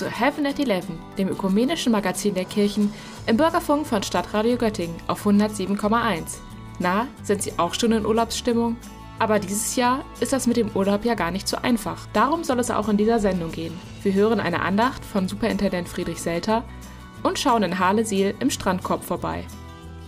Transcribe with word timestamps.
Zu 0.00 0.08
Heaven 0.08 0.46
at 0.46 0.58
Eleven, 0.58 0.98
dem 1.18 1.28
ökumenischen 1.28 1.92
Magazin 1.92 2.32
der 2.32 2.46
Kirchen 2.46 2.90
im 3.26 3.36
Bürgerfunk 3.36 3.86
von 3.86 4.02
Stadtradio 4.02 4.56
Göttingen 4.56 4.96
auf 5.08 5.26
107,1. 5.26 6.38
Na, 6.78 7.06
sind 7.22 7.42
Sie 7.42 7.52
auch 7.58 7.74
schon 7.74 7.92
in 7.92 8.06
Urlaubsstimmung? 8.06 8.78
Aber 9.18 9.38
dieses 9.38 9.76
Jahr 9.76 10.02
ist 10.20 10.32
das 10.32 10.46
mit 10.46 10.56
dem 10.56 10.70
Urlaub 10.74 11.04
ja 11.04 11.12
gar 11.12 11.30
nicht 11.30 11.46
so 11.46 11.58
einfach. 11.58 12.06
Darum 12.14 12.44
soll 12.44 12.60
es 12.60 12.70
auch 12.70 12.88
in 12.88 12.96
dieser 12.96 13.18
Sendung 13.18 13.52
gehen. 13.52 13.78
Wir 14.02 14.14
hören 14.14 14.40
eine 14.40 14.62
Andacht 14.62 15.04
von 15.04 15.28
Superintendent 15.28 15.86
Friedrich 15.86 16.22
Selter 16.22 16.64
und 17.22 17.38
schauen 17.38 17.62
in 17.62 17.78
Harlesiel 17.78 18.34
im 18.40 18.48
Strandkorb 18.48 19.04
vorbei. 19.04 19.44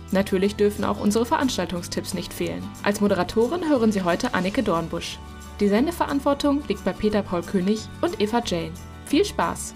Natürlich 0.09 0.55
dürfen 0.55 0.85
auch 0.85 0.99
unsere 0.99 1.27
Veranstaltungstipps 1.27 2.15
nicht 2.15 2.33
fehlen. 2.33 2.67
Als 2.81 2.99
Moderatorin 2.99 3.69
hören 3.69 3.91
Sie 3.91 4.01
heute 4.01 4.33
Annike 4.33 4.63
Dornbusch. 4.63 5.19
Die 5.59 5.67
Sendeverantwortung 5.67 6.63
liegt 6.67 6.83
bei 6.83 6.93
Peter 6.93 7.21
Paul 7.21 7.43
König 7.43 7.81
und 8.01 8.19
Eva 8.19 8.41
Jane. 8.43 8.71
Viel 9.05 9.25
Spaß! 9.25 9.73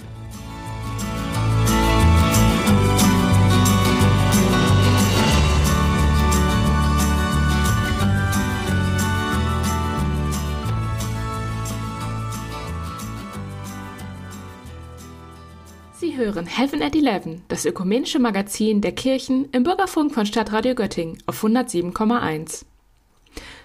Sie 15.99 16.15
hören 16.15 16.45
Heaven 16.45 16.83
at 16.83 16.95
Eleven, 16.95 17.43
das 17.47 17.65
ökumenische 17.65 18.19
Magazin 18.19 18.81
der 18.81 18.91
Kirchen 18.91 19.49
im 19.51 19.63
Bürgerfunk 19.63 20.13
von 20.13 20.27
Stadtradio 20.27 20.75
Göttingen 20.75 21.17
auf 21.25 21.43
107,1. 21.43 22.65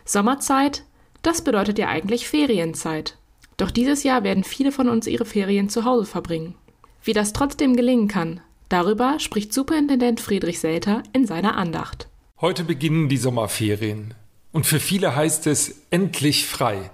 Sommerzeit, 0.07 0.85
das 1.21 1.45
bedeutet 1.45 1.79
ja 1.79 1.89
eigentlich 1.89 2.27
Ferienzeit. 2.27 3.19
Doch 3.63 3.71
dieses 3.71 4.03
Jahr 4.03 4.25
werden 4.25 4.43
viele 4.43 4.73
von 4.73 4.89
uns 4.89 5.07
ihre 5.07 5.25
Ferien 5.25 5.69
zu 5.69 5.85
Hause 5.85 6.05
verbringen. 6.05 6.57
Wie 7.05 7.13
das 7.13 7.33
trotzdem 7.33 7.77
gelingen 7.77 8.09
kann, 8.09 8.41
darüber 8.69 9.21
spricht 9.21 9.53
Superintendent 9.53 10.21
Friedrich 10.21 10.59
Selter 10.59 11.05
in 11.13 11.29
seiner 11.29 11.57
Andacht. 11.57 12.09
Heute 12.41 12.65
beginnen 12.65 13.09
die 13.09 13.19
Sommerferien. 13.19 14.15
Und 14.51 14.67
für 14.67 14.81
viele 14.81 15.15
heißt 15.15 15.47
es 15.47 15.83
endlich 15.91 16.45
frei. 16.45 16.91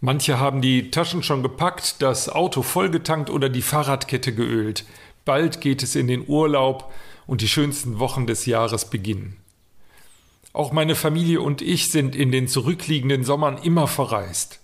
Manche 0.00 0.40
haben 0.40 0.62
die 0.62 0.90
Taschen 0.90 1.22
schon 1.22 1.42
gepackt, 1.42 1.96
das 2.00 2.30
Auto 2.30 2.62
vollgetankt 2.62 3.28
oder 3.28 3.50
die 3.50 3.60
Fahrradkette 3.60 4.34
geölt. 4.34 4.86
Bald 5.26 5.60
geht 5.60 5.82
es 5.82 5.96
in 5.96 6.06
den 6.06 6.26
Urlaub 6.26 6.94
und 7.26 7.42
die 7.42 7.48
schönsten 7.48 7.98
Wochen 7.98 8.26
des 8.26 8.46
Jahres 8.46 8.88
beginnen. 8.88 9.36
Auch 10.54 10.72
meine 10.72 10.94
Familie 10.94 11.42
und 11.42 11.60
ich 11.60 11.90
sind 11.90 12.16
in 12.16 12.32
den 12.32 12.48
zurückliegenden 12.48 13.22
Sommern 13.22 13.58
immer 13.58 13.86
verreist. 13.86 14.60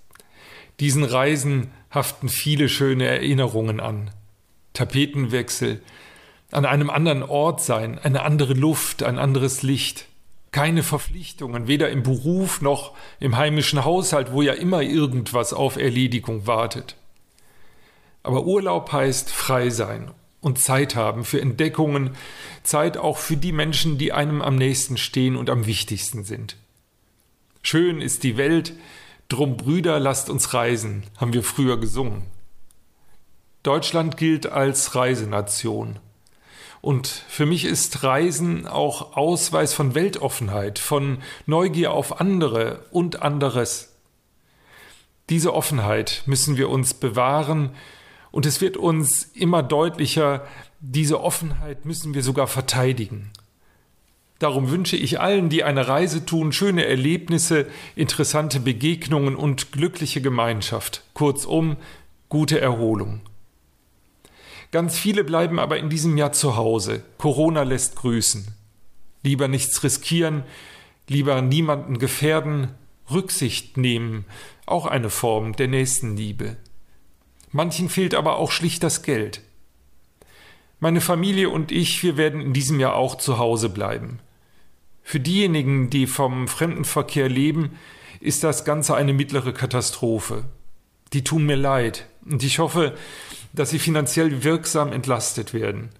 Diesen 0.80 1.04
Reisen 1.04 1.70
haften 1.90 2.28
viele 2.28 2.68
schöne 2.68 3.04
Erinnerungen 3.06 3.80
an. 3.80 4.10
Tapetenwechsel, 4.72 5.82
an 6.50 6.64
einem 6.64 6.90
anderen 6.90 7.22
Ort 7.22 7.62
sein, 7.62 7.98
eine 7.98 8.22
andere 8.22 8.54
Luft, 8.54 9.02
ein 9.02 9.18
anderes 9.18 9.62
Licht. 9.62 10.06
Keine 10.52 10.82
Verpflichtungen, 10.82 11.68
weder 11.68 11.90
im 11.90 12.02
Beruf 12.02 12.60
noch 12.60 12.94
im 13.20 13.36
heimischen 13.36 13.84
Haushalt, 13.84 14.32
wo 14.32 14.42
ja 14.42 14.52
immer 14.52 14.82
irgendwas 14.82 15.52
auf 15.52 15.76
Erledigung 15.76 16.46
wartet. 16.46 16.96
Aber 18.22 18.44
Urlaub 18.46 18.90
heißt 18.90 19.30
frei 19.30 19.70
sein 19.70 20.10
und 20.40 20.58
Zeit 20.58 20.96
haben 20.96 21.24
für 21.24 21.40
Entdeckungen, 21.40 22.16
Zeit 22.62 22.96
auch 22.96 23.18
für 23.18 23.36
die 23.36 23.52
Menschen, 23.52 23.98
die 23.98 24.12
einem 24.12 24.42
am 24.42 24.56
nächsten 24.56 24.96
stehen 24.96 25.36
und 25.36 25.50
am 25.50 25.66
wichtigsten 25.66 26.24
sind. 26.24 26.56
Schön 27.62 28.00
ist 28.00 28.24
die 28.24 28.36
Welt, 28.36 28.72
drum 29.30 29.56
Brüder, 29.56 29.98
lasst 29.98 30.28
uns 30.28 30.52
reisen, 30.52 31.04
haben 31.16 31.32
wir 31.32 31.42
früher 31.42 31.78
gesungen. 31.80 32.24
Deutschland 33.62 34.16
gilt 34.16 34.46
als 34.46 34.94
Reisenation. 34.94 35.98
Und 36.82 37.06
für 37.06 37.44
mich 37.46 37.64
ist 37.64 38.02
Reisen 38.02 38.66
auch 38.66 39.16
Ausweis 39.16 39.74
von 39.74 39.94
Weltoffenheit, 39.94 40.78
von 40.78 41.18
Neugier 41.46 41.92
auf 41.92 42.20
andere 42.20 42.86
und 42.90 43.22
anderes. 43.22 43.96
Diese 45.28 45.54
Offenheit 45.54 46.22
müssen 46.26 46.56
wir 46.56 46.68
uns 46.68 46.94
bewahren, 46.94 47.74
und 48.32 48.46
es 48.46 48.60
wird 48.60 48.76
uns 48.76 49.24
immer 49.24 49.62
deutlicher, 49.62 50.46
diese 50.78 51.20
Offenheit 51.20 51.84
müssen 51.84 52.14
wir 52.14 52.22
sogar 52.22 52.46
verteidigen. 52.46 53.32
Darum 54.40 54.70
wünsche 54.70 54.96
ich 54.96 55.20
allen, 55.20 55.50
die 55.50 55.64
eine 55.64 55.86
Reise 55.86 56.24
tun, 56.24 56.50
schöne 56.50 56.86
Erlebnisse, 56.86 57.66
interessante 57.94 58.58
Begegnungen 58.58 59.36
und 59.36 59.70
glückliche 59.70 60.22
Gemeinschaft, 60.22 61.04
kurzum 61.12 61.76
gute 62.30 62.58
Erholung. 62.58 63.20
Ganz 64.70 64.98
viele 64.98 65.24
bleiben 65.24 65.58
aber 65.58 65.76
in 65.76 65.90
diesem 65.90 66.16
Jahr 66.16 66.32
zu 66.32 66.56
Hause. 66.56 67.02
Corona 67.18 67.64
lässt 67.64 67.96
grüßen. 67.96 68.46
Lieber 69.22 69.46
nichts 69.46 69.82
riskieren, 69.82 70.44
lieber 71.06 71.42
niemanden 71.42 71.98
gefährden, 71.98 72.68
Rücksicht 73.10 73.76
nehmen, 73.76 74.24
auch 74.64 74.86
eine 74.86 75.10
Form 75.10 75.54
der 75.54 75.68
Nächstenliebe. 75.68 76.56
Manchen 77.52 77.90
fehlt 77.90 78.14
aber 78.14 78.36
auch 78.38 78.52
schlicht 78.52 78.82
das 78.84 79.02
Geld. 79.02 79.42
Meine 80.78 81.02
Familie 81.02 81.50
und 81.50 81.72
ich, 81.72 82.02
wir 82.02 82.16
werden 82.16 82.40
in 82.40 82.54
diesem 82.54 82.80
Jahr 82.80 82.94
auch 82.94 83.16
zu 83.16 83.36
Hause 83.36 83.68
bleiben. 83.68 84.20
Für 85.02 85.20
diejenigen, 85.20 85.90
die 85.90 86.06
vom 86.06 86.48
Fremdenverkehr 86.48 87.28
leben, 87.28 87.78
ist 88.20 88.44
das 88.44 88.64
Ganze 88.64 88.94
eine 88.94 89.12
mittlere 89.12 89.52
Katastrophe. 89.52 90.44
Die 91.12 91.24
tun 91.24 91.44
mir 91.46 91.56
leid 91.56 92.06
und 92.24 92.42
ich 92.42 92.58
hoffe, 92.58 92.94
dass 93.52 93.70
sie 93.70 93.78
finanziell 93.78 94.44
wirksam 94.44 94.92
entlastet 94.92 95.52
werden. 95.54 95.90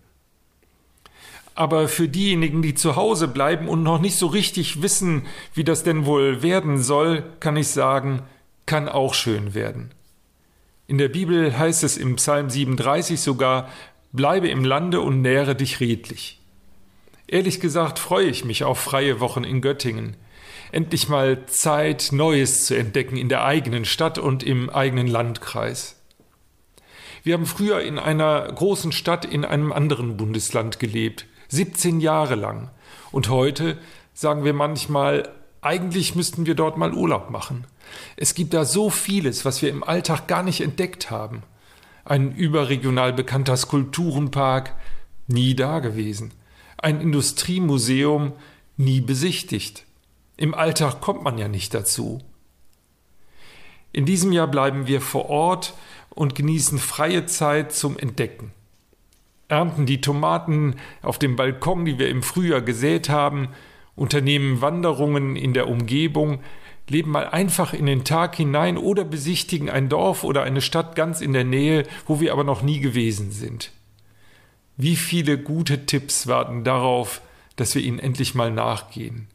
Aber 1.55 1.89
für 1.89 2.09
diejenigen, 2.09 2.63
die 2.63 2.75
zu 2.75 2.97
Hause 2.97 3.27
bleiben 3.27 3.69
und 3.69 3.83
noch 3.83 4.01
nicht 4.01 4.17
so 4.17 4.29
richtig 4.29 4.83
wissen, 4.83 5.27
wie 5.53 5.65
das 5.65 5.83
denn 5.83 6.07
wohl 6.07 6.43
werden 6.43 6.83
soll, 6.83 7.25
kann 7.41 7.57
ich 7.57 7.69
sagen, 7.69 8.23
kann 8.67 8.89
auch 8.89 9.15
schön 9.15 9.53
werden. 9.53 9.91
In 10.87 10.99
der 10.99 11.09
Bibel 11.09 11.57
heißt 11.57 11.85
es 11.85 11.97
im 11.97 12.17
Psalm 12.17 12.51
37 12.51 13.21
sogar, 13.21 13.69
bleibe 14.13 14.49
im 14.49 14.65
Lande 14.65 15.01
und 15.01 15.23
nähre 15.23 15.55
dich 15.55 15.81
redlich. 15.81 16.40
Ehrlich 17.33 17.61
gesagt 17.61 18.01
freue 18.01 18.27
ich 18.27 18.45
mich 18.45 18.65
auf 18.65 18.81
freie 18.81 19.21
Wochen 19.21 19.45
in 19.45 19.61
Göttingen. 19.61 20.17
Endlich 20.73 21.09
mal 21.09 21.47
Zeit, 21.47 22.09
Neues 22.11 22.67
zu 22.67 22.77
entdecken 22.77 23.17
in 23.17 23.29
der 23.29 23.45
eigenen 23.45 23.85
Stadt 23.85 24.19
und 24.19 24.43
im 24.43 24.69
eigenen 24.69 25.07
Landkreis. 25.07 25.95
Wir 27.23 27.35
haben 27.35 27.47
früher 27.47 27.83
in 27.83 28.01
einer 28.01 28.53
großen 28.53 28.91
Stadt 28.91 29.25
in 29.25 29.45
einem 29.45 29.71
anderen 29.71 30.17
Bundesland 30.17 30.81
gelebt, 30.81 31.27
17 31.51 32.01
Jahre 32.01 32.35
lang. 32.35 32.73
Und 33.13 33.29
heute 33.29 33.79
sagen 34.13 34.43
wir 34.43 34.53
manchmal, 34.53 35.29
eigentlich 35.61 36.17
müssten 36.17 36.47
wir 36.47 36.57
dort 36.57 36.79
mal 36.79 36.93
Urlaub 36.93 37.31
machen. 37.31 37.65
Es 38.17 38.35
gibt 38.35 38.55
da 38.55 38.65
so 38.65 38.91
vieles, 38.91 39.45
was 39.45 39.63
wir 39.63 39.71
im 39.71 39.85
Alltag 39.85 40.27
gar 40.27 40.43
nicht 40.43 40.63
entdeckt 40.63 41.13
haben. 41.13 41.45
Ein 42.05 42.35
überregional 42.35 43.13
bekannter 43.13 43.57
Skulpturenpark, 43.57 44.75
nie 45.29 45.55
dagewesen. 45.55 46.33
Ein 46.83 47.03
Industriemuseum, 47.03 48.33
nie 48.79 49.03
besichtigt. 49.03 49.85
Im 50.39 50.55
Alltag 50.55 51.03
kommt 51.03 51.23
man 51.23 51.37
ja 51.37 51.47
nicht 51.47 51.75
dazu. 51.75 52.23
In 53.93 54.07
diesem 54.07 54.33
Jahr 54.33 54.47
bleiben 54.47 54.87
wir 54.87 55.03
vor 55.03 55.29
Ort 55.29 55.75
und 56.09 56.35
genießen 56.35 56.79
freie 56.79 57.27
Zeit 57.27 57.75
zum 57.75 57.99
Entdecken. 57.99 58.53
Ernten 59.49 59.85
die 59.85 60.01
Tomaten 60.01 60.77
auf 61.03 61.19
dem 61.19 61.37
Balkon, 61.37 61.85
die 61.85 61.99
wir 61.99 62.09
im 62.09 62.23
Frühjahr 62.23 62.63
gesät 62.63 63.11
haben, 63.11 63.49
unternehmen 63.95 64.63
Wanderungen 64.63 65.37
in 65.37 65.53
der 65.53 65.69
Umgebung, 65.69 66.41
leben 66.89 67.11
mal 67.11 67.29
einfach 67.29 67.75
in 67.75 67.85
den 67.85 68.05
Tag 68.05 68.37
hinein 68.37 68.79
oder 68.79 69.05
besichtigen 69.05 69.69
ein 69.69 69.91
Dorf 69.91 70.25
oder 70.25 70.45
eine 70.45 70.63
Stadt 70.63 70.97
ganz 70.97 71.21
in 71.21 71.35
der 71.35 71.45
Nähe, 71.45 71.87
wo 72.07 72.21
wir 72.21 72.33
aber 72.33 72.45
noch 72.45 72.63
nie 72.63 72.81
gewesen 72.81 73.33
sind. 73.33 73.71
Wie 74.83 74.97
viele 74.97 75.37
gute 75.37 75.85
Tipps 75.85 76.27
warten 76.27 76.65
darauf, 76.65 77.21
dass 77.57 77.75
wir 77.75 77.83
ihnen 77.83 77.99
endlich 77.99 78.35
mal 78.35 78.51
nachgehen. 78.51 79.27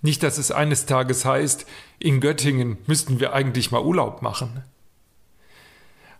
Nicht, 0.00 0.24
dass 0.24 0.38
es 0.38 0.50
eines 0.50 0.86
Tages 0.86 1.24
heißt, 1.24 1.66
in 2.00 2.18
Göttingen 2.18 2.78
müssten 2.88 3.20
wir 3.20 3.32
eigentlich 3.32 3.70
mal 3.70 3.80
Urlaub 3.80 4.22
machen. 4.22 4.64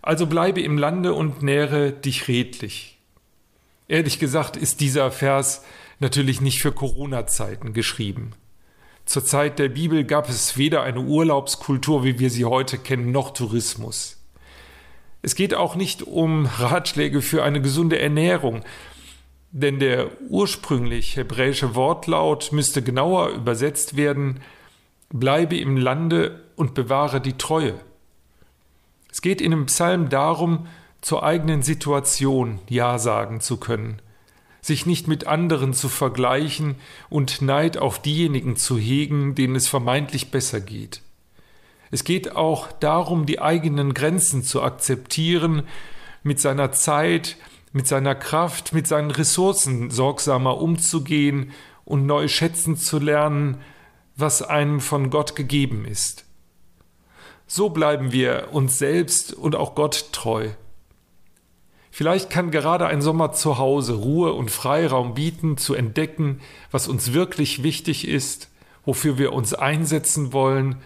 Also 0.01 0.27
bleibe 0.27 0.61
im 0.61 0.77
Lande 0.77 1.13
und 1.13 1.43
nähre 1.43 1.91
dich 1.91 2.29
redlich. 2.29 2.97
Ehrlich 3.89 4.17
gesagt 4.17 4.55
ist 4.55 4.79
dieser 4.79 5.11
Vers 5.11 5.65
natürlich 5.99 6.39
nicht 6.39 6.61
für 6.61 6.71
Corona-Zeiten 6.71 7.73
geschrieben. 7.73 8.31
Zur 9.03 9.25
Zeit 9.25 9.59
der 9.59 9.67
Bibel 9.67 10.05
gab 10.05 10.29
es 10.29 10.55
weder 10.55 10.83
eine 10.83 11.01
Urlaubskultur, 11.01 12.05
wie 12.05 12.17
wir 12.17 12.29
sie 12.29 12.45
heute 12.45 12.77
kennen, 12.77 13.11
noch 13.11 13.31
Tourismus. 13.31 14.22
Es 15.23 15.35
geht 15.35 15.55
auch 15.55 15.75
nicht 15.75 16.03
um 16.03 16.45
Ratschläge 16.45 17.21
für 17.21 17.43
eine 17.43 17.61
gesunde 17.61 17.97
Ernährung, 17.97 18.61
denn 19.51 19.79
der 19.79 20.11
ursprünglich 20.29 21.15
hebräische 21.15 21.75
Wortlaut 21.75 22.51
müsste 22.51 22.83
genauer 22.83 23.29
übersetzt 23.29 23.95
werden 23.95 24.41
Bleibe 25.09 25.55
im 25.57 25.77
Lande 25.77 26.43
und 26.55 26.73
bewahre 26.73 27.21
die 27.21 27.37
Treue. 27.37 27.75
Es 29.11 29.21
geht 29.21 29.41
in 29.41 29.51
dem 29.51 29.67
Psalm 29.67 30.09
darum, 30.09 30.67
zur 31.01 31.23
eigenen 31.23 31.61
Situation 31.61 32.59
Ja 32.67 32.97
sagen 32.97 33.39
zu 33.39 33.57
können, 33.57 34.01
sich 34.59 34.85
nicht 34.85 35.07
mit 35.07 35.27
anderen 35.27 35.73
zu 35.73 35.87
vergleichen 35.87 36.75
und 37.09 37.41
Neid 37.41 37.77
auf 37.77 38.01
diejenigen 38.01 38.55
zu 38.55 38.77
hegen, 38.77 39.35
denen 39.35 39.55
es 39.55 39.67
vermeintlich 39.67 40.31
besser 40.31 40.59
geht. 40.59 41.01
Es 41.93 42.03
geht 42.03 42.35
auch 42.35 42.71
darum, 42.71 43.27
die 43.27 43.39
eigenen 43.39 43.93
Grenzen 43.93 44.41
zu 44.43 44.63
akzeptieren, 44.63 45.67
mit 46.23 46.39
seiner 46.39 46.71
Zeit, 46.71 47.37
mit 47.71 47.87
seiner 47.87 48.15
Kraft, 48.15 48.73
mit 48.73 48.87
seinen 48.87 49.11
Ressourcen 49.11 49.91
sorgsamer 49.91 50.57
umzugehen 50.57 51.51
und 51.85 52.07
neu 52.07 52.27
schätzen 52.29 52.77
zu 52.77 52.97
lernen, 52.97 53.61
was 54.15 54.41
einem 54.41 54.79
von 54.79 55.11
Gott 55.11 55.35
gegeben 55.35 55.85
ist. 55.85 56.25
So 57.45 57.69
bleiben 57.69 58.11
wir 58.11 58.47
uns 58.53 58.79
selbst 58.79 59.31
und 59.31 59.55
auch 59.55 59.75
Gott 59.75 60.07
treu. 60.13 60.49
Vielleicht 61.91 62.31
kann 62.31 62.49
gerade 62.49 62.87
ein 62.87 63.03
Sommer 63.03 63.33
zu 63.33 63.59
Hause 63.59 63.93
Ruhe 63.93 64.33
und 64.33 64.49
Freiraum 64.49 65.13
bieten, 65.13 65.57
zu 65.57 65.75
entdecken, 65.75 66.41
was 66.71 66.87
uns 66.87 67.13
wirklich 67.13 67.61
wichtig 67.61 68.07
ist, 68.07 68.49
wofür 68.83 69.19
wir 69.19 69.31
uns 69.31 69.53
einsetzen 69.53 70.33
wollen 70.33 70.81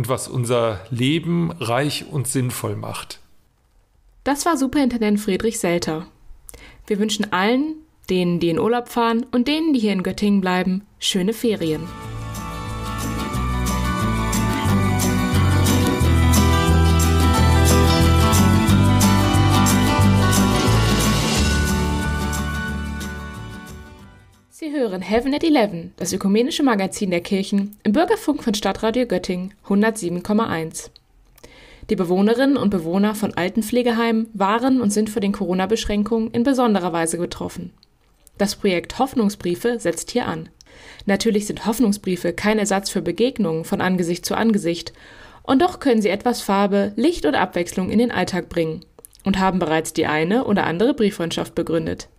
und 0.00 0.08
was 0.08 0.28
unser 0.28 0.80
Leben 0.88 1.52
reich 1.60 2.06
und 2.10 2.26
sinnvoll 2.26 2.74
macht. 2.74 3.20
Das 4.24 4.46
war 4.46 4.56
Superintendent 4.56 5.20
Friedrich 5.20 5.58
Selter. 5.58 6.06
Wir 6.86 6.98
wünschen 6.98 7.34
allen, 7.34 7.74
denen, 8.08 8.40
die 8.40 8.48
in 8.48 8.58
Urlaub 8.58 8.88
fahren 8.88 9.26
und 9.30 9.46
denen, 9.46 9.74
die 9.74 9.80
hier 9.80 9.92
in 9.92 10.02
Göttingen 10.02 10.40
bleiben, 10.40 10.86
schöne 11.00 11.34
Ferien. 11.34 11.82
Sie 24.60 24.72
hören 24.72 25.00
Heaven 25.00 25.32
at 25.32 25.42
Eleven, 25.42 25.94
das 25.96 26.12
ökumenische 26.12 26.62
Magazin 26.62 27.10
der 27.10 27.22
Kirchen, 27.22 27.78
im 27.82 27.92
Bürgerfunk 27.92 28.44
von 28.44 28.52
Stadtradio 28.52 29.06
Göttingen 29.06 29.54
107,1. 29.66 30.90
Die 31.88 31.96
Bewohnerinnen 31.96 32.58
und 32.58 32.68
Bewohner 32.68 33.14
von 33.14 33.32
Altenpflegeheimen 33.32 34.28
waren 34.34 34.82
und 34.82 34.90
sind 34.90 35.08
von 35.08 35.22
den 35.22 35.32
Corona-Beschränkungen 35.32 36.30
in 36.32 36.42
besonderer 36.42 36.92
Weise 36.92 37.16
betroffen. 37.16 37.72
Das 38.36 38.54
Projekt 38.54 38.98
Hoffnungsbriefe 38.98 39.80
setzt 39.80 40.10
hier 40.10 40.26
an. 40.26 40.50
Natürlich 41.06 41.46
sind 41.46 41.64
Hoffnungsbriefe 41.64 42.34
kein 42.34 42.58
Ersatz 42.58 42.90
für 42.90 43.00
Begegnungen 43.00 43.64
von 43.64 43.80
Angesicht 43.80 44.26
zu 44.26 44.34
Angesicht, 44.34 44.92
und 45.42 45.62
doch 45.62 45.80
können 45.80 46.02
sie 46.02 46.10
etwas 46.10 46.42
Farbe, 46.42 46.92
Licht 46.96 47.24
und 47.24 47.34
Abwechslung 47.34 47.88
in 47.88 47.98
den 47.98 48.10
Alltag 48.10 48.50
bringen 48.50 48.84
und 49.24 49.38
haben 49.38 49.58
bereits 49.58 49.94
die 49.94 50.04
eine 50.04 50.44
oder 50.44 50.66
andere 50.66 50.92
Brieffreundschaft 50.92 51.54
begründet. 51.54 52.10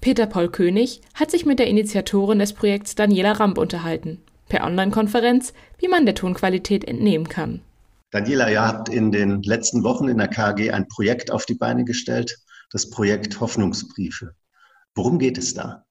Peter 0.00 0.26
Paul 0.26 0.50
König 0.50 1.00
hat 1.14 1.30
sich 1.30 1.46
mit 1.46 1.58
der 1.58 1.66
Initiatorin 1.66 2.38
des 2.38 2.52
Projekts 2.52 2.94
Daniela 2.94 3.32
Ramp 3.32 3.58
unterhalten, 3.58 4.22
per 4.48 4.64
Online-Konferenz, 4.64 5.52
wie 5.78 5.88
man 5.88 6.06
der 6.06 6.14
Tonqualität 6.14 6.84
entnehmen 6.84 7.28
kann. 7.28 7.60
Daniela, 8.10 8.50
ihr 8.50 8.66
habt 8.66 8.88
in 8.88 9.12
den 9.12 9.42
letzten 9.42 9.84
Wochen 9.84 10.08
in 10.08 10.18
der 10.18 10.28
KG 10.28 10.70
ein 10.70 10.88
Projekt 10.88 11.30
auf 11.30 11.46
die 11.46 11.54
Beine 11.54 11.84
gestellt, 11.84 12.36
das 12.70 12.90
Projekt 12.90 13.40
Hoffnungsbriefe. 13.40 14.34
Worum 14.94 15.18
geht 15.18 15.38
es 15.38 15.54
da? 15.54 15.84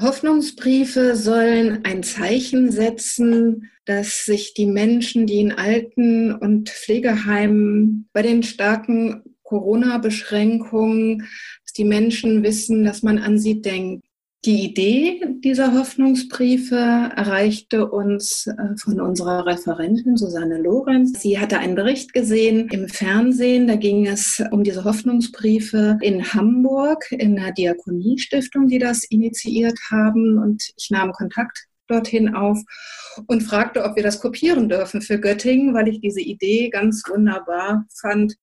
Hoffnungsbriefe 0.00 1.16
sollen 1.16 1.84
ein 1.84 2.02
Zeichen 2.02 2.70
setzen, 2.70 3.70
dass 3.84 4.24
sich 4.24 4.54
die 4.54 4.66
Menschen, 4.66 5.26
die 5.26 5.40
in 5.40 5.52
Alten- 5.52 6.32
und 6.32 6.70
Pflegeheimen 6.70 8.08
bei 8.12 8.22
den 8.22 8.42
starken 8.42 9.22
Corona-Beschränkungen 9.42 11.28
die 11.72 11.84
Menschen 11.84 12.42
wissen, 12.42 12.84
dass 12.84 13.02
man 13.02 13.18
an 13.18 13.38
sie 13.38 13.62
denkt. 13.62 14.04
Die 14.44 14.64
Idee 14.64 15.24
dieser 15.44 15.72
Hoffnungsbriefe 15.72 16.74
erreichte 16.74 17.88
uns 17.88 18.48
äh, 18.48 18.76
von 18.76 19.00
unserer 19.00 19.46
Referentin 19.46 20.16
Susanne 20.16 20.60
Lorenz. 20.60 21.22
Sie 21.22 21.38
hatte 21.38 21.60
einen 21.60 21.76
Bericht 21.76 22.12
gesehen 22.12 22.68
im 22.70 22.88
Fernsehen. 22.88 23.68
Da 23.68 23.76
ging 23.76 24.04
es 24.08 24.42
um 24.50 24.64
diese 24.64 24.82
Hoffnungsbriefe 24.82 25.96
in 26.00 26.34
Hamburg 26.34 27.12
in 27.12 27.36
der 27.36 27.52
Diakoniestiftung, 27.52 28.66
die 28.66 28.80
das 28.80 29.04
initiiert 29.04 29.78
haben. 29.92 30.38
Und 30.38 30.72
ich 30.76 30.90
nahm 30.90 31.12
Kontakt 31.12 31.68
dorthin 31.86 32.34
auf 32.34 32.58
und 33.28 33.44
fragte, 33.44 33.84
ob 33.84 33.94
wir 33.94 34.02
das 34.02 34.20
kopieren 34.20 34.68
dürfen 34.68 35.02
für 35.02 35.20
Göttingen, 35.20 35.72
weil 35.72 35.86
ich 35.86 36.00
diese 36.00 36.20
Idee 36.20 36.68
ganz 36.68 37.04
wunderbar 37.08 37.84
fand, 38.00 38.34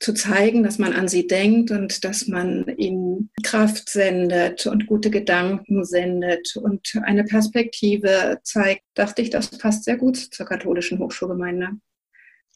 zu 0.00 0.14
zeigen, 0.14 0.62
dass 0.62 0.78
man 0.78 0.92
an 0.92 1.08
sie 1.08 1.26
denkt 1.26 1.70
und 1.70 2.04
dass 2.04 2.28
man 2.28 2.66
ihnen 2.76 3.30
Kraft 3.42 3.88
sendet 3.88 4.66
und 4.66 4.86
gute 4.86 5.10
Gedanken 5.10 5.84
sendet 5.84 6.56
und 6.56 6.92
eine 7.02 7.24
Perspektive 7.24 8.38
zeigt, 8.42 8.82
dachte 8.94 9.22
ich, 9.22 9.30
das 9.30 9.50
passt 9.58 9.84
sehr 9.84 9.96
gut 9.96 10.16
zur 10.16 10.46
katholischen 10.46 10.98
Hochschulgemeinde. 10.98 11.70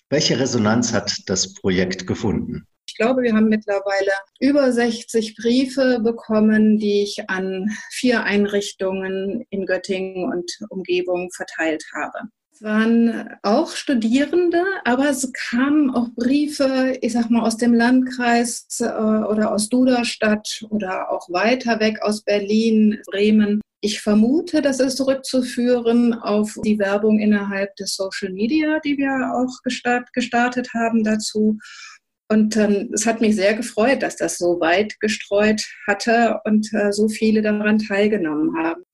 Welche 0.09 0.39
Resonanz 0.39 0.93
hat 0.93 1.13
das 1.27 1.55
Projekt 1.55 2.07
gefunden? 2.07 2.67
Ich 2.87 2.97
glaube, 2.97 3.23
wir 3.23 3.35
haben 3.35 3.49
mittlerweile 3.49 4.13
über 4.39 4.71
60 4.71 5.37
Briefe 5.37 6.01
bekommen, 6.03 6.79
die 6.79 7.03
ich 7.03 7.31
an 7.31 7.71
vier 7.91 8.23
Einrichtungen 8.23 9.47
in 9.49 9.67
Göttingen 9.67 10.31
und 10.31 10.51
Umgebung 10.69 11.31
verteilt 11.33 11.85
habe 11.95 12.29
waren 12.63 13.29
auch 13.43 13.73
Studierende, 13.73 14.63
aber 14.85 15.11
es 15.11 15.31
kamen 15.33 15.91
auch 15.91 16.09
Briefe, 16.15 16.97
ich 17.01 17.13
sag 17.13 17.31
mal, 17.31 17.43
aus 17.43 17.57
dem 17.57 17.75
Landkreis 17.75 18.67
äh, 18.81 18.85
oder 18.85 19.53
aus 19.53 19.69
Duderstadt 19.69 20.65
oder 20.71 21.11
auch 21.11 21.29
weiter 21.31 21.81
weg 21.81 22.01
aus 22.03 22.23
Berlin, 22.23 23.01
Bremen. 23.07 23.61
Ich 23.81 24.01
vermute, 24.01 24.63
das 24.63 24.79
ist 24.79 24.97
zurückzuführen 24.97 26.15
auf 26.15 26.57
die 26.65 26.79
Werbung 26.79 27.19
innerhalb 27.19 27.75
des 27.77 27.97
Social 27.97 28.33
Media, 28.33 28.79
die 28.81 28.97
wir 28.97 29.33
auch 29.35 29.63
gestart, 29.65 30.13
gestartet 30.13 30.69
haben 30.73 31.03
dazu. 31.03 31.59
Und 32.29 32.57
ähm, 32.57 32.91
es 32.95 33.05
hat 33.05 33.21
mich 33.21 33.37
sehr 33.37 33.55
gefreut, 33.55 34.03
dass 34.03 34.17
das 34.17 34.39
so 34.39 34.61
weit 34.61 34.99
gestreut 35.01 35.63
hatte 35.87 36.41
und 36.45 36.73
äh, 36.73 36.93
so 36.93 37.09
viele 37.09 37.43
daran 37.43 37.79
teilgenommen 37.79 38.57
haben. 38.57 38.85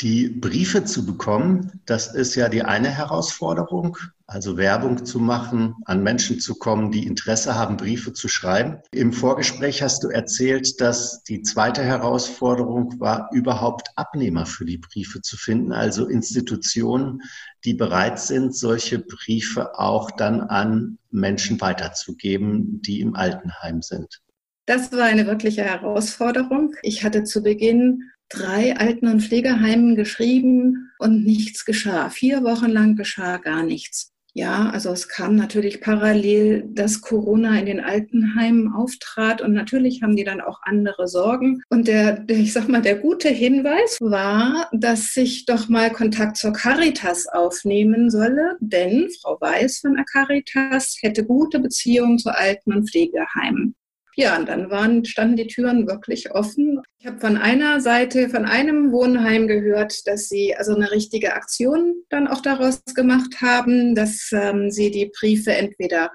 Die 0.00 0.28
Briefe 0.28 0.84
zu 0.84 1.04
bekommen, 1.04 1.80
das 1.84 2.14
ist 2.14 2.36
ja 2.36 2.48
die 2.48 2.62
eine 2.62 2.88
Herausforderung, 2.88 3.96
also 4.28 4.56
Werbung 4.56 5.04
zu 5.04 5.18
machen, 5.18 5.74
an 5.86 6.04
Menschen 6.04 6.38
zu 6.38 6.54
kommen, 6.54 6.92
die 6.92 7.04
Interesse 7.04 7.56
haben, 7.56 7.76
Briefe 7.76 8.12
zu 8.12 8.28
schreiben. 8.28 8.78
Im 8.92 9.12
Vorgespräch 9.12 9.82
hast 9.82 10.04
du 10.04 10.08
erzählt, 10.08 10.80
dass 10.80 11.24
die 11.24 11.42
zweite 11.42 11.82
Herausforderung 11.82 13.00
war, 13.00 13.28
überhaupt 13.32 13.88
Abnehmer 13.96 14.46
für 14.46 14.64
die 14.64 14.78
Briefe 14.78 15.20
zu 15.20 15.36
finden, 15.36 15.72
also 15.72 16.06
Institutionen, 16.06 17.22
die 17.64 17.74
bereit 17.74 18.20
sind, 18.20 18.54
solche 18.54 19.00
Briefe 19.00 19.80
auch 19.80 20.12
dann 20.12 20.42
an 20.42 20.98
Menschen 21.10 21.60
weiterzugeben, 21.60 22.82
die 22.82 23.00
im 23.00 23.16
Altenheim 23.16 23.82
sind. 23.82 24.20
Das 24.68 24.92
war 24.92 25.04
eine 25.04 25.26
wirkliche 25.26 25.64
Herausforderung. 25.64 26.74
Ich 26.82 27.02
hatte 27.02 27.24
zu 27.24 27.42
Beginn 27.42 28.02
drei 28.28 28.76
Alten- 28.76 29.08
und 29.08 29.22
Pflegeheimen 29.22 29.96
geschrieben 29.96 30.90
und 30.98 31.24
nichts 31.24 31.64
geschah. 31.64 32.10
Vier 32.10 32.44
Wochen 32.44 32.68
lang 32.68 32.94
geschah 32.94 33.38
gar 33.38 33.62
nichts. 33.62 34.12
Ja, 34.34 34.68
also 34.68 34.90
es 34.90 35.08
kam 35.08 35.36
natürlich 35.36 35.80
parallel, 35.80 36.68
dass 36.68 37.00
Corona 37.00 37.58
in 37.58 37.64
den 37.64 37.80
Altenheimen 37.80 38.70
auftrat 38.70 39.40
und 39.40 39.54
natürlich 39.54 40.02
haben 40.02 40.16
die 40.16 40.24
dann 40.24 40.42
auch 40.42 40.60
andere 40.60 41.08
Sorgen. 41.08 41.62
Und 41.70 41.88
der, 41.88 42.26
ich 42.28 42.52
sag 42.52 42.68
mal, 42.68 42.82
der 42.82 42.96
gute 42.96 43.30
Hinweis 43.30 43.96
war, 44.02 44.68
dass 44.72 45.14
sich 45.14 45.46
doch 45.46 45.70
mal 45.70 45.90
Kontakt 45.90 46.36
zur 46.36 46.52
Caritas 46.52 47.26
aufnehmen 47.26 48.10
solle, 48.10 48.58
denn 48.60 49.08
Frau 49.22 49.40
Weiß 49.40 49.78
von 49.78 49.94
der 49.94 50.04
Caritas 50.04 50.98
hätte 51.00 51.24
gute 51.24 51.58
Beziehungen 51.58 52.18
zu 52.18 52.28
Alten- 52.28 52.74
und 52.74 52.90
Pflegeheimen. 52.90 53.74
Ja, 54.20 54.36
und 54.36 54.48
dann 54.48 54.68
waren, 54.68 55.04
standen 55.04 55.36
die 55.36 55.46
Türen 55.46 55.86
wirklich 55.86 56.32
offen. 56.32 56.82
Ich 56.98 57.06
habe 57.06 57.20
von 57.20 57.36
einer 57.36 57.80
Seite, 57.80 58.28
von 58.28 58.46
einem 58.46 58.90
Wohnheim 58.90 59.46
gehört, 59.46 60.08
dass 60.08 60.28
sie 60.28 60.56
also 60.56 60.74
eine 60.74 60.90
richtige 60.90 61.34
Aktion 61.34 62.02
dann 62.08 62.26
auch 62.26 62.40
daraus 62.42 62.82
gemacht 62.96 63.40
haben, 63.40 63.94
dass 63.94 64.30
ähm, 64.32 64.72
sie 64.72 64.90
die 64.90 65.12
Briefe 65.20 65.52
entweder 65.52 66.10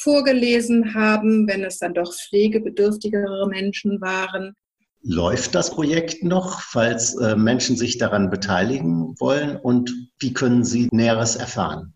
vorgelesen 0.00 0.94
haben, 0.94 1.48
wenn 1.48 1.64
es 1.64 1.78
dann 1.78 1.92
doch 1.92 2.14
pflegebedürftigere 2.14 3.48
Menschen 3.48 4.00
waren. 4.00 4.54
Läuft 5.02 5.56
das 5.56 5.72
Projekt 5.72 6.22
noch, 6.22 6.60
falls 6.60 7.16
äh, 7.16 7.34
Menschen 7.34 7.76
sich 7.76 7.98
daran 7.98 8.30
beteiligen 8.30 9.16
wollen? 9.18 9.56
Und 9.56 9.92
wie 10.20 10.32
können 10.32 10.62
sie 10.62 10.88
Näheres 10.92 11.34
erfahren? 11.34 11.94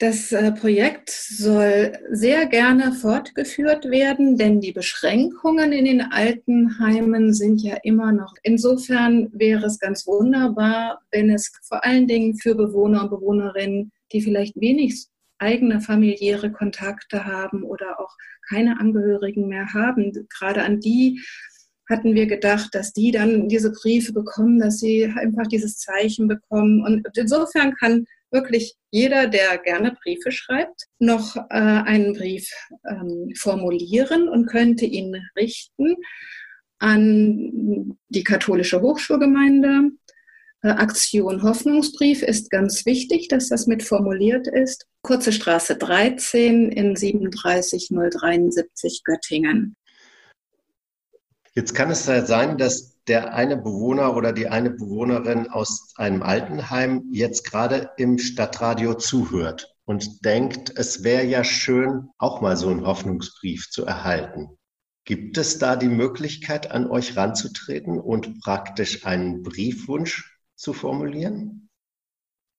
Das 0.00 0.30
äh, 0.30 0.52
Projekt 0.52 1.10
soll 1.10 1.92
sehr 2.12 2.46
gerne 2.46 2.92
fortgeführt 2.92 3.86
werden, 3.86 4.36
denn 4.36 4.60
die 4.60 4.70
Beschränkungen 4.70 5.72
in 5.72 5.86
den 5.86 6.02
Altenheimen 6.02 7.34
sind 7.34 7.60
ja 7.62 7.78
immer 7.82 8.12
noch. 8.12 8.32
Insofern 8.44 9.28
wäre 9.32 9.66
es 9.66 9.80
ganz 9.80 10.06
wunderbar, 10.06 11.00
wenn 11.10 11.30
es 11.30 11.50
vor 11.64 11.84
allen 11.84 12.06
Dingen 12.06 12.36
für 12.36 12.54
Bewohner 12.54 13.02
und 13.02 13.10
Bewohnerinnen, 13.10 13.90
die 14.12 14.22
vielleicht 14.22 14.54
wenig 14.60 15.08
eigene 15.38 15.80
familiäre 15.80 16.52
Kontakte 16.52 17.24
haben 17.24 17.64
oder 17.64 17.98
auch 17.98 18.14
keine 18.48 18.78
Angehörigen 18.78 19.48
mehr 19.48 19.72
haben. 19.74 20.12
Gerade 20.28 20.62
an 20.62 20.78
die 20.78 21.20
hatten 21.88 22.14
wir 22.14 22.26
gedacht, 22.26 22.72
dass 22.72 22.92
die 22.92 23.10
dann 23.10 23.48
diese 23.48 23.72
Briefe 23.72 24.12
bekommen, 24.12 24.60
dass 24.60 24.78
sie 24.78 25.06
einfach 25.06 25.48
dieses 25.48 25.78
Zeichen 25.78 26.28
bekommen. 26.28 26.84
Und 26.84 27.08
insofern 27.16 27.74
kann 27.74 28.06
wirklich 28.30 28.76
jeder, 28.90 29.26
der 29.26 29.58
gerne 29.58 29.96
Briefe 30.02 30.32
schreibt, 30.32 30.84
noch 30.98 31.36
äh, 31.36 31.42
einen 31.50 32.14
Brief 32.14 32.50
ähm, 32.88 33.32
formulieren 33.36 34.28
und 34.28 34.46
könnte 34.46 34.84
ihn 34.84 35.14
richten 35.36 35.96
an 36.78 37.98
die 38.08 38.24
katholische 38.24 38.80
Hochschulgemeinde. 38.80 39.90
Äh, 40.62 40.68
Aktion 40.68 41.42
Hoffnungsbrief 41.42 42.22
ist 42.22 42.50
ganz 42.50 42.86
wichtig, 42.86 43.28
dass 43.28 43.48
das 43.48 43.66
mit 43.66 43.82
formuliert 43.82 44.48
ist. 44.48 44.86
Kurze 45.02 45.32
Straße 45.32 45.76
13 45.76 46.70
in 46.70 46.96
37073 46.96 49.02
Göttingen. 49.04 49.76
Jetzt 51.54 51.74
kann 51.74 51.90
es 51.90 52.06
halt 52.06 52.26
sein, 52.26 52.58
dass 52.58 52.97
der 53.08 53.34
eine 53.34 53.56
Bewohner 53.56 54.16
oder 54.16 54.32
die 54.32 54.48
eine 54.48 54.70
Bewohnerin 54.70 55.48
aus 55.48 55.92
einem 55.96 56.22
Altenheim 56.22 57.08
jetzt 57.10 57.44
gerade 57.44 57.90
im 57.96 58.18
Stadtradio 58.18 58.94
zuhört 58.94 59.74
und 59.84 60.24
denkt, 60.24 60.72
es 60.76 61.02
wäre 61.02 61.24
ja 61.24 61.42
schön, 61.44 62.10
auch 62.18 62.40
mal 62.40 62.56
so 62.56 62.68
einen 62.68 62.86
Hoffnungsbrief 62.86 63.70
zu 63.70 63.86
erhalten. 63.86 64.50
Gibt 65.04 65.38
es 65.38 65.58
da 65.58 65.76
die 65.76 65.88
Möglichkeit, 65.88 66.70
an 66.70 66.90
euch 66.90 67.16
ranzutreten 67.16 67.98
und 67.98 68.40
praktisch 68.42 69.06
einen 69.06 69.42
Briefwunsch 69.42 70.38
zu 70.54 70.74
formulieren? 70.74 71.70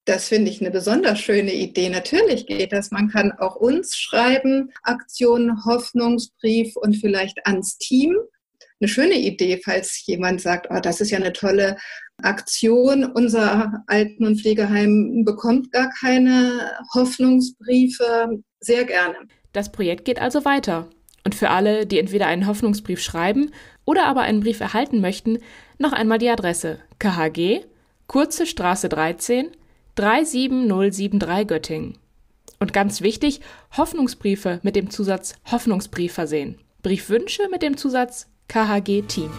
Das 0.05 0.29
finde 0.29 0.49
ich 0.49 0.59
eine 0.59 0.71
besonders 0.71 1.19
schöne 1.19 1.53
Idee. 1.53 1.89
Natürlich 1.89 2.47
geht 2.47 2.73
das. 2.73 2.89
Man 2.89 3.09
kann 3.09 3.31
auch 3.33 3.55
uns 3.55 3.95
schreiben, 3.95 4.71
Aktion, 4.81 5.63
Hoffnungsbrief 5.65 6.75
und 6.77 6.95
vielleicht 6.95 7.45
ans 7.45 7.77
Team 7.77 8.15
eine 8.79 8.87
schöne 8.87 9.15
Idee, 9.15 9.59
falls 9.63 10.05
jemand 10.05 10.41
sagt, 10.41 10.67
oh, 10.69 10.79
das 10.81 11.01
ist 11.01 11.11
ja 11.11 11.17
eine 11.17 11.33
tolle 11.33 11.77
Aktion. 12.21 13.05
Unser 13.05 13.83
Alten- 13.87 14.25
und 14.25 14.39
Pflegeheim 14.39 15.23
bekommt 15.25 15.71
gar 15.71 15.89
keine 15.99 16.71
Hoffnungsbriefe. 16.93 18.41
Sehr 18.59 18.85
gerne. 18.85 19.15
Das 19.53 19.71
Projekt 19.71 20.05
geht 20.05 20.19
also 20.19 20.45
weiter. 20.45 20.87
Und 21.25 21.35
für 21.35 21.49
alle, 21.49 21.85
die 21.85 21.99
entweder 21.99 22.27
einen 22.27 22.47
Hoffnungsbrief 22.47 23.01
schreiben 23.01 23.51
oder 23.85 24.05
aber 24.05 24.21
einen 24.21 24.39
Brief 24.39 24.59
erhalten 24.59 25.01
möchten, 25.01 25.39
noch 25.77 25.93
einmal 25.93 26.17
die 26.17 26.29
Adresse 26.29 26.79
KHG, 26.99 27.61
Kurze 28.07 28.47
Straße 28.47 28.89
13, 28.89 29.51
37073 29.93 31.47
Göttingen. 31.47 31.99
Und 32.59 32.73
ganz 32.73 33.01
wichtig, 33.01 33.39
Hoffnungsbriefe 33.77 34.59
mit 34.63 34.75
dem 34.75 34.89
Zusatz 34.89 35.35
Hoffnungsbrief 35.51 36.13
versehen. 36.13 36.57
Briefwünsche 36.81 37.47
mit 37.51 37.61
dem 37.61 37.77
Zusatz 37.77 38.27
KHG 38.51 39.03
Team. 39.03 39.29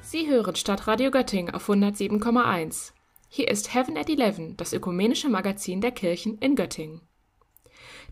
Sie 0.00 0.28
hören 0.28 0.54
Stadtradio 0.54 1.10
Göttingen 1.10 1.52
auf 1.52 1.68
107,1. 1.68 2.92
Hier 3.28 3.48
ist 3.48 3.74
Heaven 3.74 3.98
at 3.98 4.08
Eleven, 4.08 4.56
das 4.56 4.72
ökumenische 4.72 5.28
Magazin 5.28 5.80
der 5.80 5.90
Kirchen 5.90 6.38
in 6.38 6.54
Göttingen. 6.54 7.00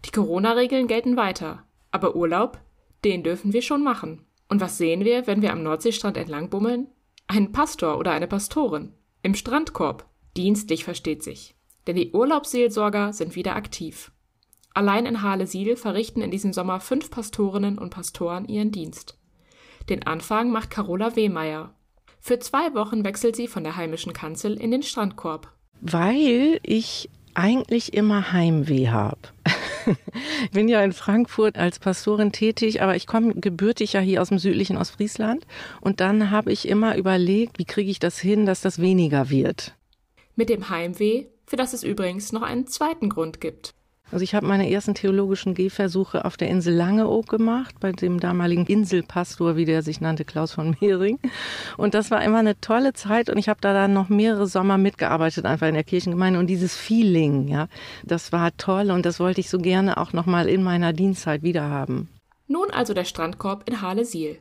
Die 0.04 0.11
Corona-Regeln 0.11 0.88
gelten 0.88 1.16
weiter, 1.16 1.62
aber 1.93 2.16
Urlaub, 2.16 2.59
den 3.04 3.23
dürfen 3.23 3.52
wir 3.52 3.62
schon 3.62 3.85
machen. 3.85 4.26
Und 4.49 4.61
was 4.61 4.78
sehen 4.78 5.04
wir, 5.04 5.28
wenn 5.28 5.43
wir 5.43 5.52
am 5.52 5.62
Nordseestrand 5.62 6.16
entlang 6.16 6.50
bummeln? 6.50 6.88
Ein 7.26 7.52
Pastor 7.52 7.99
oder 7.99 8.12
eine 8.12 8.26
Pastorin. 8.26 8.93
Im 9.23 9.35
Strandkorb. 9.35 10.07
Dienstlich 10.37 10.85
versteht 10.85 11.23
sich. 11.23 11.54
Denn 11.87 11.97
die 11.97 12.12
Urlaubsseelsorger 12.12 13.12
sind 13.12 13.35
wieder 13.35 13.57
aktiv. 13.57 14.12
Allein 14.75 15.07
in 15.07 15.23
Hahle-Siel 15.23 15.76
verrichten 15.76 16.21
in 16.21 16.31
diesem 16.31 16.52
Sommer 16.52 16.81
fünf 16.81 17.11
Pastorinnen 17.11 17.78
und 17.78 17.90
Pastoren 17.90 18.47
ihren 18.47 18.73
Dienst. 18.73 19.19
Den 19.88 20.07
Anfang 20.07 20.50
macht 20.50 20.71
Carola 20.71 21.14
Wehmeier. 21.14 21.75
Für 22.21 22.38
zwei 22.38 22.75
Wochen 22.75 23.04
wechselt 23.04 23.37
sie 23.37 23.49
von 23.49 23.64
der 23.64 23.76
heimischen 23.76 24.12
Kanzel 24.12 24.54
in 24.54 24.71
den 24.71 24.83
Strandkorb. 24.83 25.52
Weil 25.81 26.59
ich 26.62 27.11
eigentlich 27.35 27.93
immer 27.93 28.33
Heimweh 28.33 28.88
habe. 28.88 29.19
Ich 30.45 30.50
bin 30.50 30.69
ja 30.69 30.83
in 30.83 30.93
Frankfurt 30.93 31.57
als 31.57 31.79
Pastorin 31.79 32.33
tätig, 32.33 32.83
aber 32.83 32.97
ich 32.97 33.07
komme 33.07 33.35
gebürtig 33.35 33.95
ja 33.95 34.00
hier 34.00 34.23
aus 34.23 34.29
dem 34.29 34.38
südlichen 34.38 34.76
Ostfriesland. 34.76 35.47
Und 35.81 36.00
dann 36.00 36.31
habe 36.31 36.53
ich 36.53 36.69
immer 36.69 36.97
überlegt, 36.97 37.59
wie 37.59 37.64
kriege 37.64 37.91
ich 37.91 37.99
das 37.99 38.19
hin, 38.19 38.47
dass 38.47 38.61
das 38.61 38.81
weniger 38.81 39.31
wird. 39.31 39.75
Mit 40.37 40.49
dem 40.49 40.69
Heimweh, 40.69 41.26
für 41.47 41.57
das 41.57 41.73
es 41.73 41.85
übrigens 41.85 42.33
noch 42.33 42.43
einen 42.43 42.67
zweiten 42.67 43.09
Grund 43.09 43.41
gibt. 43.41 43.75
Also 44.11 44.23
ich 44.23 44.34
habe 44.34 44.46
meine 44.46 44.70
ersten 44.70 44.94
theologischen 44.94 45.54
Gehversuche 45.54 46.25
auf 46.25 46.37
der 46.37 46.49
Insel 46.49 46.75
Langeoog 46.75 47.28
gemacht, 47.28 47.76
bei 47.80 47.90
dem 47.90 48.20
damaligen 48.20 48.66
Inselpastor, 48.66 49.56
wie 49.56 49.64
der 49.64 49.82
sich 49.82 50.00
nannte, 50.00 50.25
Klaus 50.25 50.52
von 50.52 50.76
Mehring. 50.80 51.18
Und 51.76 51.94
das 51.94 52.11
war 52.11 52.23
immer 52.23 52.38
eine 52.38 52.61
tolle 52.61 52.92
Zeit 52.92 53.30
und 53.30 53.38
ich 53.38 53.49
habe 53.49 53.61
da 53.61 53.73
dann 53.73 53.92
noch 53.92 54.08
mehrere 54.08 54.46
Sommer 54.46 54.78
mitgearbeitet, 54.78 55.46
einfach 55.46 55.66
in 55.66 55.75
der 55.75 55.84
Kirchengemeinde. 55.84 56.38
Und 56.38 56.49
dieses 56.49 56.76
Feeling, 56.76 57.49
ja, 57.49 57.68
das 58.04 58.30
war 58.30 58.56
toll 58.56 58.90
und 58.90 59.06
das 59.06 59.20
wollte 59.20 59.40
ich 59.40 59.49
so 59.49 59.58
gerne 59.58 59.96
auch 59.96 60.12
nochmal 60.12 60.49
in 60.49 60.62
meiner 60.62 60.92
Dienstzeit 60.92 61.42
wiederhaben. 61.42 62.08
Nun 62.46 62.70
also 62.70 62.92
der 62.92 63.04
Strandkorb 63.04 63.68
in 63.68 63.80
Hahle-Siel. 63.80 64.38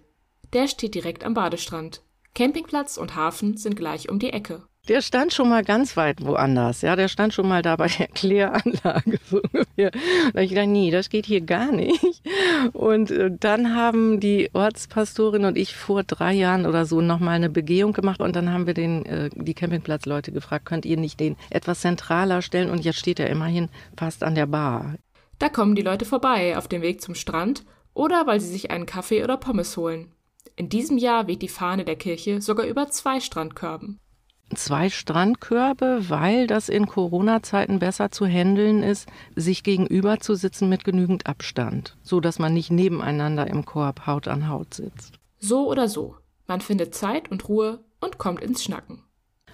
Der 0.52 0.68
steht 0.68 0.94
direkt 0.94 1.24
am 1.24 1.34
Badestrand. 1.34 2.04
Campingplatz 2.36 2.98
und 2.98 3.16
Hafen 3.16 3.58
sind 3.58 3.76
gleich 3.76 4.10
um 4.10 4.20
die 4.20 4.34
Ecke. 4.34 4.64
Der 4.90 5.02
stand 5.02 5.34
schon 5.34 5.48
mal 5.48 5.64
ganz 5.64 5.96
weit 5.96 6.26
woanders. 6.26 6.82
Ja, 6.82 6.98
der 6.98 7.08
stand 7.08 7.34
schon 7.34 7.48
mal 7.48 7.62
da 7.62 7.78
bei 7.78 7.88
der 7.88 8.08
Kläranlage. 8.08 9.18
So 9.30 9.42
ungefähr. 9.42 9.92
Da 10.34 10.42
ich 10.42 10.50
gedacht, 10.50 10.68
nee, 10.68 10.92
das 10.92 11.10
geht 11.10 11.26
hier 11.26 11.40
gar 11.40 11.72
nicht. 11.72 12.22
Und 12.74 13.10
äh, 13.12 13.32
dann 13.32 13.74
haben 13.74 14.20
die 14.20 14.50
Ortspastorin 14.52 15.46
und 15.46 15.58
ich 15.58 15.74
vor 15.74 16.04
drei 16.04 16.34
Jahren 16.34 16.66
oder 16.66 16.86
so 16.86 17.00
nochmal 17.00 17.36
eine 17.36 17.50
Begehung 17.50 17.94
gemacht. 17.94 18.20
Und 18.20 18.36
dann 18.36 18.52
haben 18.52 18.68
wir 18.68 18.74
den, 18.74 19.06
äh, 19.06 19.30
die 19.34 19.54
Campingplatzleute 19.54 20.34
gefragt, 20.34 20.66
könnt 20.66 20.86
ihr 20.86 20.98
nicht 20.98 21.22
den 21.22 21.38
etwas 21.50 21.80
zentraler 21.80 22.42
stellen? 22.42 22.70
Und 22.70 22.84
jetzt 22.84 23.00
steht 23.00 23.22
er 23.22 23.30
immerhin 23.30 23.70
fast 23.98 24.22
an 24.22 24.36
der 24.36 24.48
Bar. 24.48 24.96
Da 25.40 25.48
kommen 25.48 25.76
die 25.76 25.82
Leute 25.82 26.04
vorbei 26.04 26.58
auf 26.58 26.68
dem 26.68 26.82
Weg 26.82 27.02
zum 27.02 27.16
Strand 27.16 27.64
oder 27.94 28.28
weil 28.28 28.42
sie 28.42 28.52
sich 28.52 28.70
einen 28.70 28.86
Kaffee 28.86 29.24
oder 29.24 29.38
Pommes 29.38 29.78
holen. 29.78 30.12
In 30.58 30.68
diesem 30.68 30.98
Jahr 30.98 31.28
weht 31.28 31.42
die 31.42 31.48
Fahne 31.48 31.86
der 31.86 31.96
Kirche 31.96 32.42
sogar 32.42 32.66
über 32.68 32.90
zwei 32.90 33.22
Strandkörben 33.22 34.00
zwei 34.56 34.90
Strandkörbe, 34.90 36.10
weil 36.10 36.48
das 36.48 36.70
in 36.70 36.88
Corona-Zeiten 36.88 37.80
besser 37.80 38.12
zu 38.12 38.26
handeln 38.26 38.84
ist, 38.84 39.08
sich 39.36 39.64
gegenüber 39.64 40.20
zu 40.20 40.36
sitzen 40.36 40.70
mit 40.70 40.84
genügend 40.84 41.28
Abstand, 41.28 41.98
so 42.04 42.20
dass 42.20 42.40
man 42.40 42.54
nicht 42.54 42.72
nebeneinander 42.72 43.48
im 43.48 43.66
Korb 43.66 44.08
Haut 44.08 44.28
an 44.28 44.50
Haut 44.50 44.74
sitzt. 44.74 45.14
So 45.40 45.70
oder 45.70 45.88
so. 45.88 46.16
Man 46.48 46.62
findet 46.62 46.94
Zeit 46.96 47.32
und 47.32 47.48
Ruhe 47.48 47.80
und 48.00 48.18
kommt 48.18 48.42
ins 48.42 48.64
Schnacken. 48.64 49.04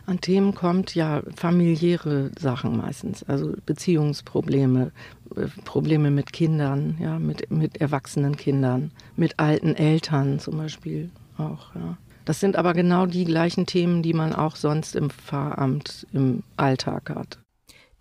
An 0.06 0.22
Themen 0.22 0.56
kommt 0.56 0.96
ja 0.96 1.22
familiäre 1.36 2.32
Sachen 2.40 2.76
meistens, 2.76 3.22
also 3.22 3.54
Beziehungsprobleme, 3.68 4.92
äh, 5.36 5.48
Probleme 5.66 6.10
mit 6.10 6.34
Kindern, 6.34 6.98
ja, 7.00 7.20
mit, 7.20 7.52
mit 7.52 7.80
erwachsenen 7.80 8.36
Kindern, 8.36 8.92
mit 9.16 9.38
alten 9.38 9.76
Eltern 9.76 10.40
zum 10.40 10.58
Beispiel 10.58 11.12
auch, 11.38 11.76
ja. 11.76 11.98
Das 12.30 12.40
sind 12.40 12.58
aber 12.58 12.76
genau 12.76 13.08
die 13.08 13.26
gleichen 13.26 13.66
Themen, 13.66 14.04
die 14.04 14.14
man 14.14 14.36
auch 14.36 14.56
sonst 14.56 14.96
im 14.96 15.10
Pfarramt 15.10 16.06
im 16.14 16.44
Alltag 16.58 17.10
hat. 17.10 17.40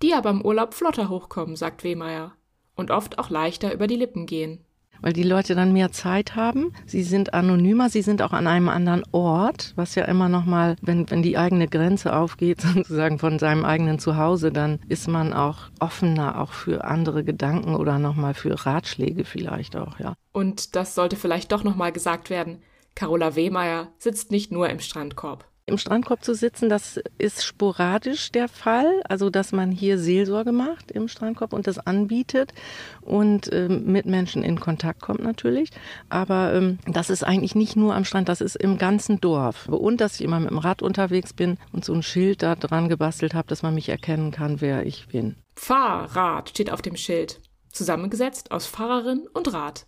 Die 0.02 0.12
aber 0.12 0.28
im 0.28 0.42
Urlaub 0.42 0.74
flotter 0.74 1.08
hochkommen, 1.08 1.56
sagt 1.56 1.82
Wehmeier. 1.82 2.32
Und 2.74 2.90
oft 2.90 3.18
auch 3.18 3.30
leichter 3.30 3.72
über 3.72 3.86
die 3.86 3.96
Lippen 3.96 4.26
gehen. 4.26 4.58
Weil 5.00 5.14
die 5.14 5.22
Leute 5.22 5.54
dann 5.54 5.72
mehr 5.72 5.92
Zeit 5.92 6.36
haben, 6.36 6.74
sie 6.84 7.04
sind 7.04 7.32
anonymer, 7.32 7.88
sie 7.88 8.02
sind 8.02 8.20
auch 8.20 8.34
an 8.34 8.46
einem 8.46 8.68
anderen 8.68 9.02
Ort, 9.12 9.72
was 9.76 9.94
ja 9.94 10.04
immer 10.04 10.28
nochmal, 10.28 10.76
wenn, 10.82 11.10
wenn 11.10 11.22
die 11.22 11.38
eigene 11.38 11.66
Grenze 11.66 12.14
aufgeht, 12.14 12.60
sozusagen 12.74 13.18
von 13.18 13.38
seinem 13.38 13.64
eigenen 13.64 13.98
Zuhause, 13.98 14.52
dann 14.52 14.80
ist 14.90 15.08
man 15.08 15.32
auch 15.32 15.70
offener 15.80 16.38
auch 16.38 16.52
für 16.52 16.84
andere 16.84 17.24
Gedanken 17.24 17.74
oder 17.74 17.98
nochmal 17.98 18.34
für 18.34 18.66
Ratschläge 18.66 19.24
vielleicht 19.24 19.74
auch, 19.74 19.98
ja. 19.98 20.16
Und 20.32 20.76
das 20.76 20.94
sollte 20.94 21.16
vielleicht 21.16 21.50
doch 21.50 21.64
nochmal 21.64 21.92
gesagt 21.92 22.28
werden. 22.28 22.58
Carola 22.98 23.36
Wehmeier 23.36 23.92
sitzt 23.98 24.32
nicht 24.32 24.50
nur 24.50 24.68
im 24.68 24.80
Strandkorb. 24.80 25.44
Im 25.66 25.78
Strandkorb 25.78 26.24
zu 26.24 26.34
sitzen, 26.34 26.68
das 26.68 26.98
ist 27.16 27.44
sporadisch 27.44 28.32
der 28.32 28.48
Fall, 28.48 29.04
also 29.08 29.30
dass 29.30 29.52
man 29.52 29.70
hier 29.70 29.98
Seelsorge 29.98 30.50
macht 30.50 30.90
im 30.90 31.06
Strandkorb 31.06 31.52
und 31.52 31.68
das 31.68 31.78
anbietet 31.78 32.52
und 33.00 33.52
ähm, 33.52 33.84
mit 33.84 34.06
Menschen 34.06 34.42
in 34.42 34.58
Kontakt 34.58 35.00
kommt 35.00 35.22
natürlich. 35.22 35.70
Aber 36.08 36.52
ähm, 36.54 36.80
das 36.88 37.08
ist 37.08 37.22
eigentlich 37.22 37.54
nicht 37.54 37.76
nur 37.76 37.94
am 37.94 38.04
Strand, 38.04 38.28
das 38.28 38.40
ist 38.40 38.56
im 38.56 38.78
ganzen 38.78 39.20
Dorf. 39.20 39.68
Und 39.68 40.00
dass 40.00 40.16
ich 40.16 40.22
immer 40.22 40.40
mit 40.40 40.50
dem 40.50 40.58
Rad 40.58 40.82
unterwegs 40.82 41.32
bin 41.32 41.56
und 41.72 41.84
so 41.84 41.92
ein 41.92 42.02
Schild 42.02 42.42
da 42.42 42.56
dran 42.56 42.88
gebastelt 42.88 43.32
habe, 43.32 43.46
dass 43.46 43.62
man 43.62 43.74
mich 43.74 43.90
erkennen 43.90 44.32
kann, 44.32 44.60
wer 44.60 44.86
ich 44.86 45.06
bin. 45.06 45.36
Fahrrad 45.54 46.48
steht 46.48 46.72
auf 46.72 46.82
dem 46.82 46.96
Schild, 46.96 47.40
zusammengesetzt 47.70 48.50
aus 48.50 48.66
Fahrerin 48.66 49.28
und 49.32 49.52
Rad. 49.52 49.86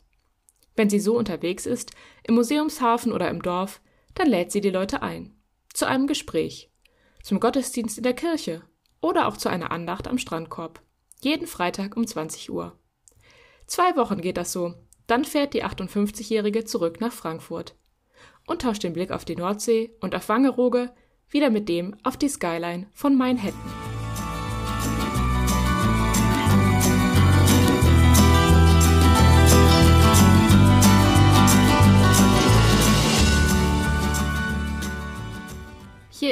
Wenn 0.81 0.89
sie 0.89 0.99
so 0.99 1.15
unterwegs 1.15 1.67
ist, 1.67 1.91
im 2.23 2.37
Museumshafen 2.37 3.13
oder 3.13 3.29
im 3.29 3.43
Dorf, 3.43 3.83
dann 4.15 4.29
lädt 4.29 4.51
sie 4.51 4.63
die 4.63 4.71
Leute 4.71 5.03
ein. 5.03 5.35
Zu 5.75 5.85
einem 5.85 6.07
Gespräch. 6.07 6.71
Zum 7.23 7.39
Gottesdienst 7.39 7.99
in 7.99 8.03
der 8.03 8.15
Kirche. 8.15 8.63
Oder 9.03 9.29
auch 9.29 9.37
zu 9.37 9.51
einer 9.51 9.73
Andacht 9.73 10.09
am 10.09 10.17
Strandkorb. 10.17 10.81
Jeden 11.21 11.47
Freitag 11.47 11.99
um 11.99 12.07
20 12.07 12.51
Uhr. 12.51 12.79
Zwei 13.67 13.95
Wochen 13.95 14.23
geht 14.23 14.39
das 14.39 14.53
so. 14.53 14.73
Dann 15.07 15.27
fährt 15.27 15.53
die 15.53 15.67
58-Jährige 15.67 16.65
zurück 16.65 16.99
nach 16.99 17.13
Frankfurt. 17.13 17.77
Und 18.47 18.63
tauscht 18.63 18.83
den 18.83 18.95
Blick 18.95 19.11
auf 19.11 19.27
die 19.27 19.37
Nordsee 19.37 19.95
und 20.01 20.15
auf 20.15 20.31
Wangerooge 20.31 20.95
wieder 21.29 21.51
mit 21.51 21.69
dem 21.69 21.95
auf 22.05 22.17
die 22.17 22.31
Skyline 22.31 22.87
von 22.95 23.19
Manhattan. 23.19 23.90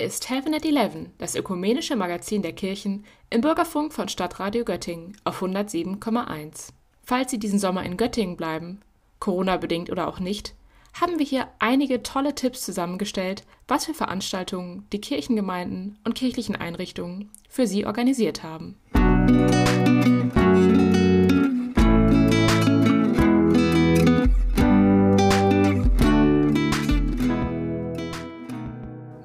Ist 0.09 0.31
Heaven 0.31 0.55
at 0.55 0.65
Eleven, 0.65 1.13
das 1.19 1.35
ökumenische 1.35 1.95
Magazin 1.95 2.41
der 2.41 2.55
Kirchen 2.55 3.05
im 3.29 3.43
Bürgerfunk 3.43 3.93
von 3.93 4.09
Stadtradio 4.09 4.65
Göttingen 4.65 5.15
auf 5.25 5.43
107,1. 5.43 6.71
Falls 7.05 7.31
Sie 7.31 7.39
diesen 7.39 7.59
Sommer 7.59 7.83
in 7.83 7.99
Göttingen 7.99 8.39
bleiben, 8.39 8.81
Corona-bedingt 9.19 9.91
oder 9.91 10.09
auch 10.09 10.19
nicht, 10.19 10.55
haben 10.99 11.19
wir 11.19 11.27
hier 11.27 11.49
einige 11.59 12.03
tolle 12.03 12.35
Tipps 12.35 12.63
zusammengestellt, 12.63 13.45
was 13.69 13.85
für 13.85 13.93
Veranstaltungen 13.93 14.87
die 14.95 15.01
Kirchengemeinden 15.03 15.99
und 16.05 16.15
kirchlichen 16.15 16.57
Einrichtungen 16.57 17.31
für 17.51 17.67
Sie 17.67 17.85
organisiert 17.85 18.43
haben. 18.43 18.77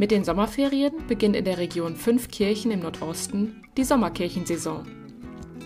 Mit 0.04 0.12
den 0.12 0.26
Sommerferien 0.26 1.08
beginnt 1.08 1.34
in 1.34 1.46
der 1.46 1.58
Region 1.58 1.96
fünf 1.96 2.28
Kirchen 2.28 2.72
im 2.72 2.82
Nordosten 2.82 3.64
die 3.78 3.86
Sommerkirchensaison. 3.86 4.84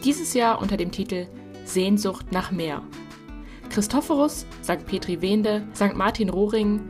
Dieses 0.03 0.35
Jahr 0.35 0.61
unter 0.61 0.77
dem 0.77 0.91
Titel 0.91 1.25
Sehnsucht 1.65 2.31
nach 2.31 2.51
Meer. 2.51 2.83
Christophorus, 3.71 4.45
St. 4.63 4.85
Petri 4.85 5.23
Wende, 5.23 5.63
St. 5.73 5.95
Martin 5.95 6.29
Rohring, 6.29 6.81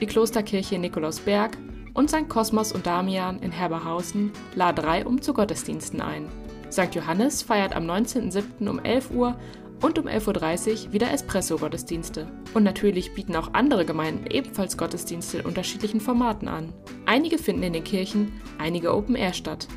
die 0.00 0.06
Klosterkirche 0.06 0.78
Nikolausberg 0.78 1.58
und 1.92 2.08
St. 2.08 2.30
Kosmos 2.30 2.72
und 2.72 2.86
Damian 2.86 3.40
in 3.40 3.52
Herberhausen 3.52 4.32
laden 4.54 4.82
drei 4.82 5.04
um 5.04 5.20
zu 5.20 5.34
Gottesdiensten 5.34 6.00
ein. 6.00 6.30
St. 6.72 6.94
Johannes 6.94 7.42
feiert 7.42 7.76
am 7.76 7.84
19.07. 7.84 8.70
um 8.70 8.78
11 8.78 9.10
Uhr 9.10 9.36
und 9.82 9.98
um 9.98 10.06
11.30 10.06 10.86
Uhr 10.86 10.92
wieder 10.92 11.12
Espresso-Gottesdienste. 11.12 12.26
Und 12.54 12.62
natürlich 12.62 13.14
bieten 13.14 13.36
auch 13.36 13.54
andere 13.54 13.84
Gemeinden 13.84 14.26
ebenfalls 14.30 14.76
Gottesdienste 14.76 15.38
in 15.38 15.46
unterschiedlichen 15.46 16.00
Formaten 16.00 16.48
an. 16.48 16.72
Einige 17.04 17.38
finden 17.38 17.62
in 17.62 17.72
den 17.72 17.84
Kirchen, 17.84 18.32
einige 18.58 18.94
Open 18.94 19.14
Air 19.14 19.32
statt. 19.32 19.68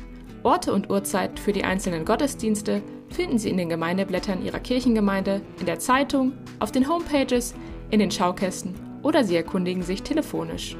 Orte 0.42 0.72
und 0.72 0.88
Uhrzeit 0.88 1.38
für 1.38 1.52
die 1.52 1.64
einzelnen 1.64 2.04
Gottesdienste 2.04 2.82
finden 3.10 3.38
Sie 3.38 3.50
in 3.50 3.58
den 3.58 3.68
Gemeindeblättern 3.68 4.44
Ihrer 4.44 4.60
Kirchengemeinde, 4.60 5.42
in 5.58 5.66
der 5.66 5.78
Zeitung, 5.78 6.32
auf 6.60 6.72
den 6.72 6.88
Homepages, 6.88 7.54
in 7.90 7.98
den 7.98 8.10
Schaukästen 8.10 8.74
oder 9.02 9.24
Sie 9.24 9.36
erkundigen 9.36 9.82
sich 9.82 10.02
telefonisch. 10.02 10.76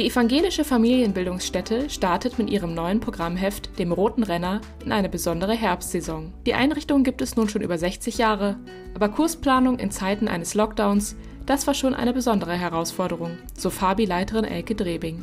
Die 0.01 0.07
evangelische 0.07 0.65
Familienbildungsstätte 0.65 1.91
startet 1.91 2.39
mit 2.39 2.49
ihrem 2.49 2.73
neuen 2.73 3.01
Programmheft, 3.01 3.79
dem 3.79 3.93
Roten 3.93 4.23
Renner, 4.23 4.63
in 4.83 4.93
eine 4.93 5.11
besondere 5.11 5.53
Herbstsaison. 5.53 6.33
Die 6.47 6.55
Einrichtung 6.55 7.05
gibt 7.05 7.21
es 7.21 7.37
nun 7.37 7.51
schon 7.51 7.61
über 7.61 7.77
60 7.77 8.17
Jahre, 8.17 8.57
aber 8.95 9.11
Kursplanung 9.11 9.79
in 9.79 9.91
Zeiten 9.91 10.27
eines 10.27 10.55
Lockdowns, 10.55 11.17
das 11.45 11.67
war 11.67 11.75
schon 11.75 11.93
eine 11.93 12.15
besondere 12.15 12.55
Herausforderung, 12.55 13.37
so 13.55 13.69
Fabi-Leiterin 13.69 14.47
Elke 14.47 14.75
Drebing. 14.75 15.23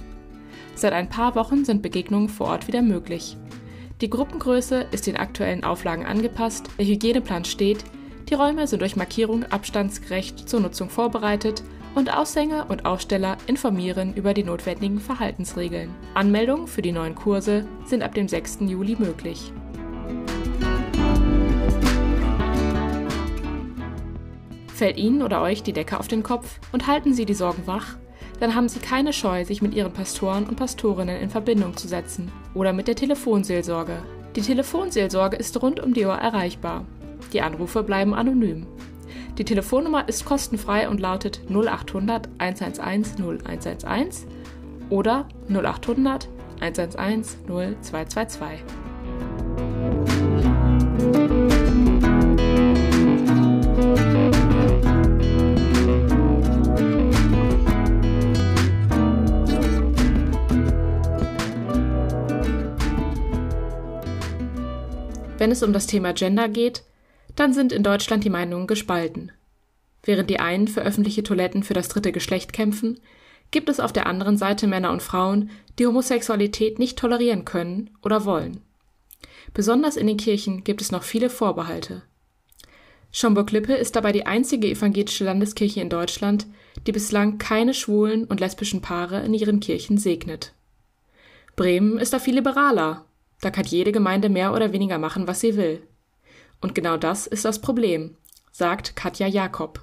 Seit 0.75 0.93
ein 0.93 1.09
paar 1.09 1.33
Wochen 1.33 1.65
sind 1.65 1.81
Begegnungen 1.81 2.29
vor 2.29 2.45
Ort 2.45 2.67
wieder 2.67 2.83
möglich. 2.83 3.35
Die 4.01 4.11
Gruppengröße 4.11 4.85
ist 4.91 5.07
den 5.07 5.17
aktuellen 5.17 5.63
Auflagen 5.63 6.05
angepasst, 6.05 6.69
der 6.77 6.85
Hygieneplan 6.85 7.45
steht, 7.45 7.83
die 8.29 8.35
Räume 8.35 8.67
sind 8.67 8.81
durch 8.83 8.95
Markierung 8.95 9.43
abstandsgerecht 9.45 10.47
zur 10.47 10.59
Nutzung 10.59 10.91
vorbereitet 10.91 11.63
und 11.97 12.13
Aussänger 12.13 12.67
und 12.69 12.85
Aussteller 12.85 13.37
informieren 13.47 14.13
über 14.13 14.35
die 14.35 14.43
notwendigen 14.43 14.99
Verhaltensregeln. 14.99 15.89
Anmeldungen 16.13 16.67
für 16.67 16.83
die 16.83 16.91
neuen 16.91 17.15
Kurse 17.15 17.65
sind 17.85 18.03
ab 18.03 18.13
dem 18.13 18.27
6. 18.27 18.59
Juli 18.67 18.95
möglich. 18.99 19.51
Fällt 24.67 24.97
Ihnen 24.97 25.23
oder 25.23 25.41
euch 25.41 25.63
die 25.63 25.73
Decke 25.73 25.99
auf 25.99 26.07
den 26.07 26.21
Kopf 26.21 26.59
und 26.71 26.85
halten 26.85 27.15
Sie 27.15 27.25
die 27.25 27.33
Sorgen 27.33 27.65
wach? 27.65 27.95
Dann 28.39 28.53
haben 28.53 28.69
Sie 28.69 28.77
keine 28.77 29.11
Scheu, 29.11 29.43
sich 29.43 29.63
mit 29.63 29.73
Ihren 29.73 29.91
Pastoren 29.91 30.45
und 30.45 30.55
Pastorinnen 30.55 31.19
in 31.19 31.31
Verbindung 31.31 31.75
zu 31.75 31.87
setzen 31.87 32.31
oder 32.53 32.73
mit 32.73 32.87
der 32.87 32.95
Telefonseelsorge. 32.95 34.03
Die 34.35 34.41
Telefonseelsorge 34.41 35.37
ist 35.37 35.59
rund 35.63 35.79
um 35.79 35.95
die 35.95 36.05
Uhr 36.05 36.13
erreichbar. 36.13 36.85
Die 37.33 37.41
Anrufe 37.41 37.81
bleiben 37.81 38.13
anonym. 38.13 38.67
Die 39.37 39.45
Telefonnummer 39.45 40.09
ist 40.09 40.25
kostenfrei 40.25 40.89
und 40.89 40.99
lautet 40.99 41.41
0800 41.49 42.27
111 42.39 43.19
0111 43.19 44.25
oder 44.89 45.27
0800 45.47 46.27
111 46.59 47.37
0222. 47.47 48.63
Wenn 65.37 65.51
es 65.51 65.61
um 65.61 65.71
das 65.71 65.85
Thema 65.85 66.13
Gender 66.13 66.49
geht, 66.49 66.83
dann 67.37 67.53
sind 67.53 67.71
in 67.71 67.83
Deutschland 67.83 68.25
die 68.25 68.29
Meinungen 68.29 68.67
gespalten. 68.67 69.31
Während 70.03 70.29
die 70.29 70.39
einen 70.39 70.67
für 70.67 70.81
öffentliche 70.81 71.23
Toiletten 71.23 71.63
für 71.63 71.73
das 71.73 71.87
dritte 71.87 72.11
Geschlecht 72.11 72.51
kämpfen, 72.51 72.99
gibt 73.51 73.69
es 73.69 73.79
auf 73.79 73.93
der 73.93 74.07
anderen 74.07 74.37
Seite 74.37 74.67
Männer 74.67 74.91
und 74.91 75.01
Frauen, 75.01 75.49
die 75.79 75.85
Homosexualität 75.85 76.79
nicht 76.79 76.97
tolerieren 76.97 77.45
können 77.45 77.91
oder 78.03 78.25
wollen. 78.25 78.61
Besonders 79.53 79.95
in 79.95 80.07
den 80.07 80.17
Kirchen 80.17 80.63
gibt 80.63 80.81
es 80.81 80.91
noch 80.91 81.03
viele 81.03 81.29
Vorbehalte. 81.29 82.01
Schomburg-Lippe 83.11 83.73
ist 83.73 83.95
dabei 83.95 84.11
die 84.11 84.25
einzige 84.25 84.67
evangelische 84.67 85.23
Landeskirche 85.23 85.79
in 85.79 85.89
Deutschland, 85.89 86.45
die 86.85 86.91
bislang 86.91 87.37
keine 87.37 87.73
schwulen 87.73 88.25
und 88.25 88.39
lesbischen 88.39 88.81
Paare 88.81 89.23
in 89.23 89.33
ihren 89.33 89.59
Kirchen 89.59 89.97
segnet. 89.97 90.53
Bremen 91.55 91.97
ist 91.97 92.13
da 92.13 92.19
viel 92.19 92.35
liberaler. 92.35 93.05
Da 93.41 93.49
kann 93.49 93.65
jede 93.65 93.91
Gemeinde 93.91 94.29
mehr 94.29 94.53
oder 94.53 94.73
weniger 94.73 94.97
machen, 94.97 95.27
was 95.27 95.39
sie 95.39 95.55
will. 95.55 95.81
Und 96.61 96.75
genau 96.75 96.97
das 96.97 97.27
ist 97.27 97.45
das 97.45 97.59
Problem, 97.59 98.15
sagt 98.51 98.95
Katja 98.95 99.27
Jakob. 99.27 99.81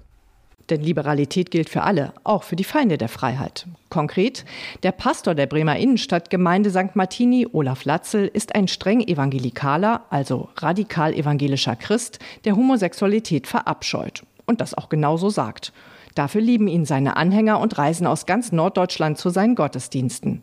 Denn 0.70 0.80
Liberalität 0.80 1.50
gilt 1.50 1.68
für 1.68 1.82
alle, 1.82 2.14
auch 2.24 2.42
für 2.42 2.56
die 2.56 2.64
Feinde 2.64 2.96
der 2.96 3.08
Freiheit. 3.08 3.66
Konkret, 3.90 4.44
der 4.82 4.92
Pastor 4.92 5.34
der 5.34 5.46
Bremer 5.46 5.76
Innenstadtgemeinde 5.76 6.70
St. 6.70 6.94
Martini, 6.96 7.46
Olaf 7.52 7.84
Latzel, 7.84 8.26
ist 8.32 8.54
ein 8.54 8.66
streng 8.66 9.00
evangelikaler, 9.00 10.04
also 10.08 10.48
radikal 10.56 11.12
evangelischer 11.12 11.76
Christ, 11.76 12.18
der 12.46 12.56
Homosexualität 12.56 13.46
verabscheut. 13.46 14.24
Und 14.46 14.60
das 14.60 14.74
auch 14.74 14.88
genauso 14.88 15.28
sagt. 15.28 15.72
Dafür 16.14 16.40
lieben 16.40 16.68
ihn 16.68 16.84
seine 16.84 17.16
Anhänger 17.16 17.60
und 17.60 17.76
reisen 17.76 18.06
aus 18.06 18.24
ganz 18.24 18.52
Norddeutschland 18.52 19.18
zu 19.18 19.30
seinen 19.30 19.56
Gottesdiensten. 19.56 20.42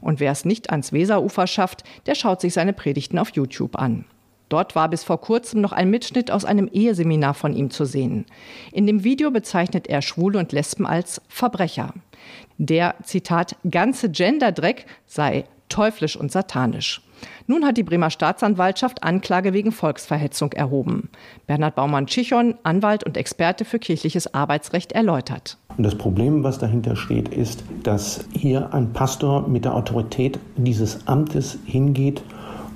Und 0.00 0.20
wer 0.20 0.32
es 0.32 0.44
nicht 0.44 0.70
ans 0.70 0.92
Weserufer 0.92 1.46
schafft, 1.46 1.84
der 2.06 2.14
schaut 2.14 2.40
sich 2.40 2.52
seine 2.52 2.72
Predigten 2.72 3.18
auf 3.18 3.30
YouTube 3.30 3.76
an. 3.76 4.04
Dort 4.52 4.74
war 4.74 4.90
bis 4.90 5.02
vor 5.02 5.18
kurzem 5.18 5.62
noch 5.62 5.72
ein 5.72 5.88
Mitschnitt 5.88 6.30
aus 6.30 6.44
einem 6.44 6.68
Eheseminar 6.68 7.32
von 7.32 7.54
ihm 7.54 7.70
zu 7.70 7.86
sehen. 7.86 8.26
In 8.70 8.86
dem 8.86 9.02
Video 9.02 9.30
bezeichnet 9.30 9.86
er 9.86 10.02
Schwule 10.02 10.38
und 10.38 10.52
Lesben 10.52 10.84
als 10.84 11.22
Verbrecher. 11.26 11.94
Der, 12.58 12.94
Zitat, 13.02 13.56
ganze 13.70 14.10
Genderdreck 14.10 14.84
sei 15.06 15.46
teuflisch 15.70 16.16
und 16.16 16.30
satanisch. 16.30 17.00
Nun 17.46 17.64
hat 17.64 17.78
die 17.78 17.82
Bremer 17.82 18.10
Staatsanwaltschaft 18.10 19.02
Anklage 19.02 19.54
wegen 19.54 19.72
Volksverhetzung 19.72 20.52
erhoben. 20.52 21.08
Bernhard 21.46 21.74
Baumann-Chichon, 21.74 22.56
Anwalt 22.62 23.04
und 23.04 23.16
Experte 23.16 23.64
für 23.64 23.78
kirchliches 23.78 24.34
Arbeitsrecht, 24.34 24.92
erläutert. 24.92 25.56
Und 25.78 25.84
das 25.84 25.96
Problem, 25.96 26.44
was 26.44 26.58
dahinter 26.58 26.94
steht, 26.94 27.30
ist, 27.30 27.64
dass 27.84 28.26
hier 28.36 28.74
ein 28.74 28.92
Pastor 28.92 29.48
mit 29.48 29.64
der 29.64 29.74
Autorität 29.74 30.38
dieses 30.58 31.06
Amtes 31.06 31.58
hingeht 31.64 32.22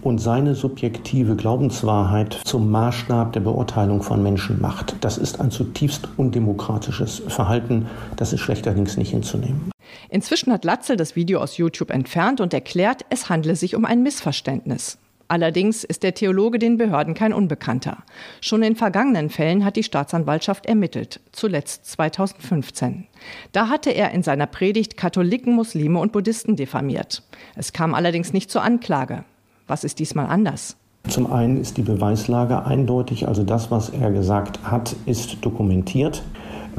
und 0.06 0.18
seine 0.18 0.54
subjektive 0.54 1.34
Glaubenswahrheit 1.34 2.38
zum 2.44 2.70
Maßstab 2.70 3.32
der 3.32 3.40
Beurteilung 3.40 4.02
von 4.02 4.22
Menschen 4.22 4.60
macht. 4.60 4.94
Das 5.00 5.18
ist 5.18 5.40
ein 5.40 5.50
zutiefst 5.50 6.08
undemokratisches 6.16 7.22
Verhalten. 7.26 7.86
Das 8.14 8.32
ist 8.32 8.40
schlechterdings 8.40 8.96
nicht 8.96 9.10
hinzunehmen. 9.10 9.72
Inzwischen 10.08 10.52
hat 10.52 10.64
Latzel 10.64 10.96
das 10.96 11.16
Video 11.16 11.40
aus 11.40 11.56
YouTube 11.56 11.90
entfernt 11.90 12.40
und 12.40 12.54
erklärt, 12.54 13.04
es 13.10 13.28
handle 13.28 13.56
sich 13.56 13.74
um 13.74 13.84
ein 13.84 14.02
Missverständnis. 14.04 14.98
Allerdings 15.28 15.82
ist 15.82 16.04
der 16.04 16.14
Theologe 16.14 16.60
den 16.60 16.76
Behörden 16.76 17.14
kein 17.14 17.32
Unbekannter. 17.32 17.98
Schon 18.40 18.62
in 18.62 18.76
vergangenen 18.76 19.28
Fällen 19.28 19.64
hat 19.64 19.74
die 19.74 19.82
Staatsanwaltschaft 19.82 20.66
ermittelt, 20.66 21.18
zuletzt 21.32 21.84
2015. 21.86 23.08
Da 23.50 23.68
hatte 23.68 23.90
er 23.90 24.12
in 24.12 24.22
seiner 24.22 24.46
Predigt 24.46 24.96
Katholiken, 24.96 25.54
Muslime 25.54 25.98
und 25.98 26.12
Buddhisten 26.12 26.54
diffamiert. 26.54 27.24
Es 27.56 27.72
kam 27.72 27.92
allerdings 27.92 28.32
nicht 28.32 28.52
zur 28.52 28.62
Anklage. 28.62 29.24
Was 29.66 29.82
ist 29.82 29.98
diesmal 29.98 30.26
anders? 30.26 30.76
Zum 31.08 31.32
einen 31.32 31.60
ist 31.60 31.76
die 31.76 31.82
Beweislage 31.82 32.64
eindeutig, 32.64 33.28
also 33.28 33.42
das, 33.42 33.70
was 33.70 33.90
er 33.90 34.10
gesagt 34.10 34.60
hat, 34.64 34.94
ist 35.06 35.44
dokumentiert. 35.44 36.22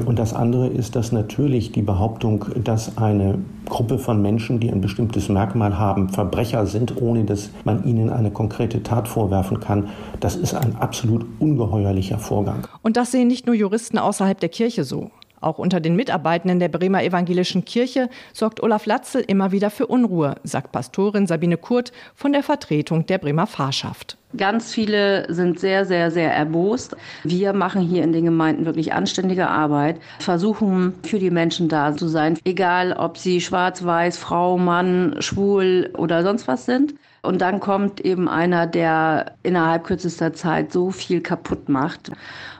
Und 0.06 0.18
das 0.18 0.32
andere 0.32 0.68
ist, 0.68 0.94
dass 0.94 1.10
natürlich 1.10 1.72
die 1.72 1.82
Behauptung, 1.82 2.44
dass 2.62 2.98
eine 2.98 3.38
Gruppe 3.66 3.98
von 3.98 4.22
Menschen, 4.22 4.60
die 4.60 4.70
ein 4.70 4.80
bestimmtes 4.80 5.28
Merkmal 5.28 5.76
haben, 5.76 6.08
Verbrecher 6.08 6.66
sind, 6.66 7.00
ohne 7.02 7.24
dass 7.24 7.50
man 7.64 7.84
ihnen 7.84 8.08
eine 8.08 8.30
konkrete 8.30 8.82
Tat 8.82 9.08
vorwerfen 9.08 9.58
kann, 9.58 9.88
das 10.20 10.36
ist 10.36 10.54
ein 10.54 10.76
absolut 10.76 11.26
ungeheuerlicher 11.40 12.18
Vorgang. 12.18 12.68
Und 12.82 12.96
das 12.96 13.10
sehen 13.10 13.28
nicht 13.28 13.46
nur 13.46 13.56
Juristen 13.56 13.98
außerhalb 13.98 14.38
der 14.38 14.50
Kirche 14.50 14.84
so. 14.84 15.10
Auch 15.40 15.58
unter 15.58 15.80
den 15.80 15.96
Mitarbeitenden 15.96 16.58
der 16.58 16.68
Bremer 16.68 17.02
Evangelischen 17.02 17.64
Kirche 17.64 18.08
sorgt 18.32 18.62
Olaf 18.62 18.86
Latzel 18.86 19.22
immer 19.26 19.52
wieder 19.52 19.70
für 19.70 19.86
Unruhe, 19.86 20.36
sagt 20.42 20.72
Pastorin 20.72 21.26
Sabine 21.26 21.56
Kurt 21.56 21.92
von 22.14 22.32
der 22.32 22.42
Vertretung 22.42 23.06
der 23.06 23.18
Bremer 23.18 23.46
Pfarrschaft. 23.46 24.18
Ganz 24.36 24.74
viele 24.74 25.32
sind 25.32 25.58
sehr, 25.58 25.86
sehr, 25.86 26.10
sehr 26.10 26.32
erbost. 26.34 26.94
Wir 27.24 27.54
machen 27.54 27.80
hier 27.80 28.04
in 28.04 28.12
den 28.12 28.26
Gemeinden 28.26 28.66
wirklich 28.66 28.92
anständige 28.92 29.48
Arbeit, 29.48 30.00
versuchen 30.18 30.92
für 31.02 31.18
die 31.18 31.30
Menschen 31.30 31.68
da 31.68 31.96
zu 31.96 32.08
sein, 32.08 32.38
egal 32.44 32.92
ob 32.92 33.16
sie 33.16 33.40
schwarz, 33.40 33.84
weiß, 33.84 34.18
Frau, 34.18 34.58
Mann, 34.58 35.16
schwul 35.20 35.90
oder 35.96 36.22
sonst 36.22 36.46
was 36.46 36.66
sind. 36.66 36.94
Und 37.22 37.40
dann 37.40 37.58
kommt 37.58 38.00
eben 38.00 38.28
einer, 38.28 38.66
der 38.66 39.32
innerhalb 39.42 39.84
kürzester 39.84 40.32
Zeit 40.34 40.72
so 40.72 40.90
viel 40.90 41.20
kaputt 41.20 41.68
macht. 41.68 42.10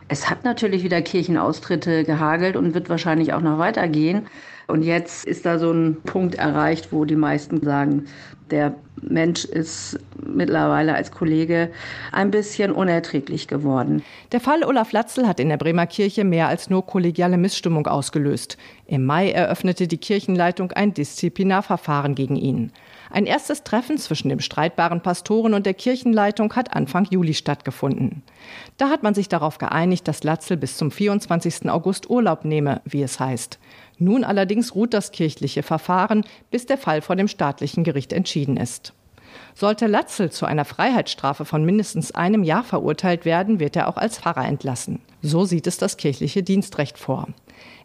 Es 0.08 0.30
hat 0.30 0.44
natürlich 0.44 0.82
wieder 0.82 1.02
Kirchenaustritte 1.02 2.04
gehagelt 2.04 2.56
und 2.56 2.74
wird 2.74 2.88
wahrscheinlich 2.88 3.34
auch 3.34 3.42
noch 3.42 3.58
weitergehen. 3.58 4.26
Und 4.66 4.82
jetzt 4.82 5.24
ist 5.24 5.46
da 5.46 5.58
so 5.58 5.70
ein 5.70 5.96
Punkt 6.02 6.34
erreicht, 6.34 6.92
wo 6.92 7.04
die 7.04 7.16
meisten 7.16 7.62
sagen, 7.62 8.06
der 8.50 8.74
Mensch 9.02 9.44
ist 9.44 9.98
mittlerweile 10.26 10.94
als 10.94 11.10
Kollege 11.10 11.70
ein 12.12 12.30
bisschen 12.30 12.72
unerträglich 12.72 13.48
geworden. 13.48 14.02
Der 14.32 14.40
Fall 14.40 14.64
Olaf 14.64 14.92
Latzel 14.92 15.26
hat 15.26 15.40
in 15.40 15.48
der 15.48 15.56
Bremer 15.56 15.86
Kirche 15.86 16.24
mehr 16.24 16.48
als 16.48 16.70
nur 16.70 16.84
kollegiale 16.84 17.38
Missstimmung 17.38 17.86
ausgelöst. 17.86 18.56
Im 18.86 19.04
Mai 19.04 19.30
eröffnete 19.30 19.86
die 19.86 19.98
Kirchenleitung 19.98 20.72
ein 20.72 20.94
Disziplinarverfahren 20.94 22.14
gegen 22.14 22.36
ihn. 22.36 22.72
Ein 23.10 23.26
erstes 23.26 23.64
Treffen 23.64 23.98
zwischen 23.98 24.28
dem 24.28 24.40
streitbaren 24.40 25.00
Pastoren 25.00 25.54
und 25.54 25.66
der 25.66 25.74
Kirchenleitung 25.74 26.54
hat 26.54 26.74
Anfang 26.74 27.06
Juli 27.10 27.34
stattgefunden. 27.34 28.22
Da 28.76 28.90
hat 28.90 29.02
man 29.02 29.14
sich 29.14 29.28
darauf 29.28 29.58
geeinigt, 29.58 30.06
dass 30.08 30.24
Latzel 30.24 30.56
bis 30.56 30.76
zum 30.76 30.90
24. 30.90 31.70
August 31.70 32.10
Urlaub 32.10 32.44
nehme, 32.44 32.80
wie 32.84 33.02
es 33.02 33.18
heißt. 33.18 33.58
Nun 33.98 34.24
allerdings 34.24 34.74
ruht 34.74 34.94
das 34.94 35.12
kirchliche 35.12 35.62
Verfahren, 35.62 36.24
bis 36.50 36.66
der 36.66 36.78
Fall 36.78 37.00
vor 37.00 37.16
dem 37.16 37.28
staatlichen 37.28 37.82
Gericht 37.82 38.12
entschieden 38.12 38.56
ist. 38.56 38.92
Sollte 39.58 39.88
Latzel 39.88 40.30
zu 40.30 40.46
einer 40.46 40.64
Freiheitsstrafe 40.64 41.44
von 41.44 41.64
mindestens 41.64 42.12
einem 42.12 42.44
Jahr 42.44 42.62
verurteilt 42.62 43.24
werden, 43.24 43.58
wird 43.58 43.74
er 43.74 43.88
auch 43.88 43.96
als 43.96 44.20
Pfarrer 44.20 44.46
entlassen. 44.46 45.00
So 45.20 45.46
sieht 45.46 45.66
es 45.66 45.78
das 45.78 45.96
kirchliche 45.96 46.44
Dienstrecht 46.44 46.96
vor. 46.96 47.26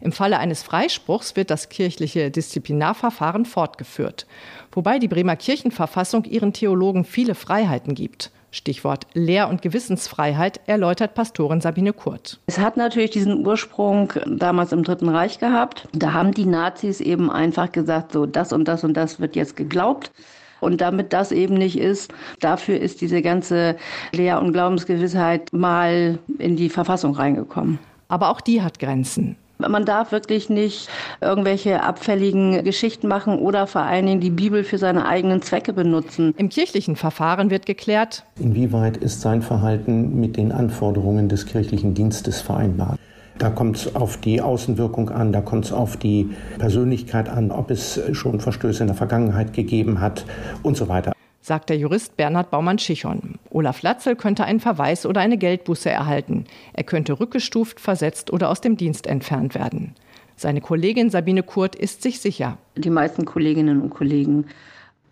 Im 0.00 0.12
Falle 0.12 0.38
eines 0.38 0.62
Freispruchs 0.62 1.34
wird 1.34 1.50
das 1.50 1.70
kirchliche 1.70 2.30
Disziplinarverfahren 2.30 3.44
fortgeführt, 3.44 4.28
wobei 4.70 5.00
die 5.00 5.08
Bremer 5.08 5.34
Kirchenverfassung 5.34 6.26
ihren 6.26 6.52
Theologen 6.52 7.04
viele 7.04 7.34
Freiheiten 7.34 7.96
gibt. 7.96 8.30
Stichwort 8.52 9.08
Lehr- 9.14 9.48
und 9.48 9.60
Gewissensfreiheit 9.60 10.60
erläutert 10.66 11.14
Pastorin 11.14 11.60
Sabine 11.60 11.92
Kurt. 11.92 12.38
Es 12.46 12.60
hat 12.60 12.76
natürlich 12.76 13.10
diesen 13.10 13.44
Ursprung 13.44 14.12
damals 14.28 14.70
im 14.70 14.84
Dritten 14.84 15.08
Reich 15.08 15.40
gehabt. 15.40 15.88
Da 15.92 16.12
haben 16.12 16.30
die 16.30 16.46
Nazis 16.46 17.00
eben 17.00 17.32
einfach 17.32 17.72
gesagt, 17.72 18.12
so 18.12 18.26
das 18.26 18.52
und 18.52 18.68
das 18.68 18.84
und 18.84 18.94
das 18.94 19.18
wird 19.18 19.34
jetzt 19.34 19.56
geglaubt. 19.56 20.12
Und 20.64 20.80
damit 20.80 21.12
das 21.12 21.30
eben 21.30 21.54
nicht 21.54 21.78
ist, 21.78 22.12
dafür 22.40 22.80
ist 22.80 23.02
diese 23.02 23.20
ganze 23.20 23.76
Lehr- 24.12 24.40
und 24.40 24.52
Glaubensgewissheit 24.52 25.52
mal 25.52 26.18
in 26.38 26.56
die 26.56 26.70
Verfassung 26.70 27.14
reingekommen. 27.14 27.78
Aber 28.08 28.30
auch 28.30 28.40
die 28.40 28.62
hat 28.62 28.78
Grenzen. 28.78 29.36
Man 29.58 29.84
darf 29.84 30.10
wirklich 30.10 30.48
nicht 30.48 30.88
irgendwelche 31.20 31.82
abfälligen 31.82 32.64
Geschichten 32.64 33.08
machen 33.08 33.38
oder 33.38 33.66
vor 33.66 33.82
allen 33.82 34.06
Dingen 34.06 34.20
die 34.20 34.30
Bibel 34.30 34.64
für 34.64 34.78
seine 34.78 35.06
eigenen 35.06 35.42
Zwecke 35.42 35.72
benutzen. 35.72 36.34
Im 36.38 36.48
kirchlichen 36.48 36.96
Verfahren 36.96 37.50
wird 37.50 37.66
geklärt, 37.66 38.24
inwieweit 38.40 38.96
ist 38.96 39.20
sein 39.20 39.42
Verhalten 39.42 40.18
mit 40.18 40.36
den 40.36 40.50
Anforderungen 40.50 41.28
des 41.28 41.46
kirchlichen 41.46 41.94
Dienstes 41.94 42.40
vereinbar. 42.40 42.96
Da 43.38 43.50
kommt 43.50 43.76
es 43.76 43.94
auf 43.96 44.16
die 44.18 44.40
Außenwirkung 44.40 45.10
an, 45.10 45.32
da 45.32 45.40
kommt 45.40 45.64
es 45.64 45.72
auf 45.72 45.96
die 45.96 46.30
Persönlichkeit 46.58 47.28
an, 47.28 47.50
ob 47.50 47.70
es 47.70 48.00
schon 48.12 48.40
Verstöße 48.40 48.82
in 48.82 48.86
der 48.86 48.96
Vergangenheit 48.96 49.52
gegeben 49.52 50.00
hat 50.00 50.24
und 50.62 50.76
so 50.76 50.88
weiter 50.88 51.12
sagt 51.44 51.68
der 51.68 51.76
Jurist 51.76 52.16
Bernhard 52.16 52.50
Baumann-Schichon. 52.50 53.34
Olaf 53.50 53.82
Latzel 53.82 54.16
könnte 54.16 54.44
einen 54.44 54.60
Verweis 54.60 55.04
oder 55.04 55.20
eine 55.20 55.36
Geldbuße 55.36 55.90
erhalten. 55.90 56.46
Er 56.72 56.84
könnte 56.84 57.20
rückgestuft, 57.20 57.80
versetzt 57.80 58.32
oder 58.32 58.48
aus 58.48 58.62
dem 58.62 58.78
Dienst 58.78 59.06
entfernt 59.06 59.54
werden. 59.54 59.94
Seine 60.36 60.62
Kollegin 60.62 61.10
Sabine 61.10 61.42
Kurt 61.42 61.76
ist 61.76 62.02
sich 62.02 62.20
sicher. 62.20 62.56
Die 62.76 62.88
meisten 62.88 63.26
Kolleginnen 63.26 63.82
und 63.82 63.90
Kollegen 63.90 64.46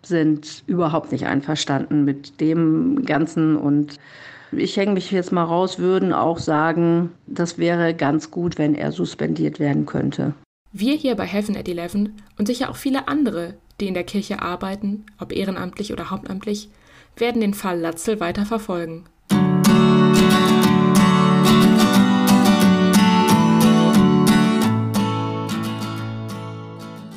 sind 0.01 0.63
überhaupt 0.65 1.11
nicht 1.11 1.27
einverstanden 1.27 2.03
mit 2.03 2.41
dem 2.41 3.05
Ganzen 3.05 3.55
und 3.55 3.99
ich 4.57 4.77
hänge 4.77 4.93
mich 4.93 5.11
jetzt 5.11 5.31
mal 5.31 5.43
raus, 5.43 5.79
würden 5.79 6.13
auch 6.13 6.37
sagen, 6.37 7.11
das 7.27 7.57
wäre 7.57 7.93
ganz 7.93 8.31
gut, 8.31 8.57
wenn 8.57 8.75
er 8.75 8.91
suspendiert 8.91 9.59
werden 9.59 9.85
könnte. 9.85 10.33
Wir 10.71 10.95
hier 10.95 11.15
bei 11.15 11.25
Heaven 11.25 11.55
at 11.55 11.67
Eleven 11.67 12.21
und 12.37 12.47
sicher 12.47 12.69
auch 12.69 12.75
viele 12.75 13.07
andere, 13.07 13.55
die 13.79 13.87
in 13.87 13.93
der 13.93 14.03
Kirche 14.03 14.41
arbeiten, 14.41 15.05
ob 15.19 15.31
ehrenamtlich 15.31 15.93
oder 15.93 16.09
hauptamtlich, 16.09 16.69
werden 17.15 17.41
den 17.41 17.53
Fall 17.53 17.79
Latzel 17.79 18.19
weiter 18.19 18.45
verfolgen. 18.45 19.05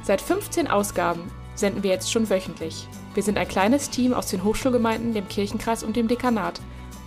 Seit 0.03 0.21
15 0.21 0.67
Ausgaben 0.67 1.31
senden 1.53 1.83
wir 1.83 1.91
jetzt 1.91 2.11
schon 2.11 2.29
wöchentlich. 2.29 2.87
Wir 3.13 3.23
sind 3.23 3.37
ein 3.37 3.47
kleines 3.47 3.89
Team 3.89 4.13
aus 4.13 4.27
den 4.27 4.43
Hochschulgemeinden, 4.43 5.13
dem 5.13 5.27
Kirchenkreis 5.27 5.83
und 5.83 5.95
dem 5.95 6.07
Dekanat 6.07 6.59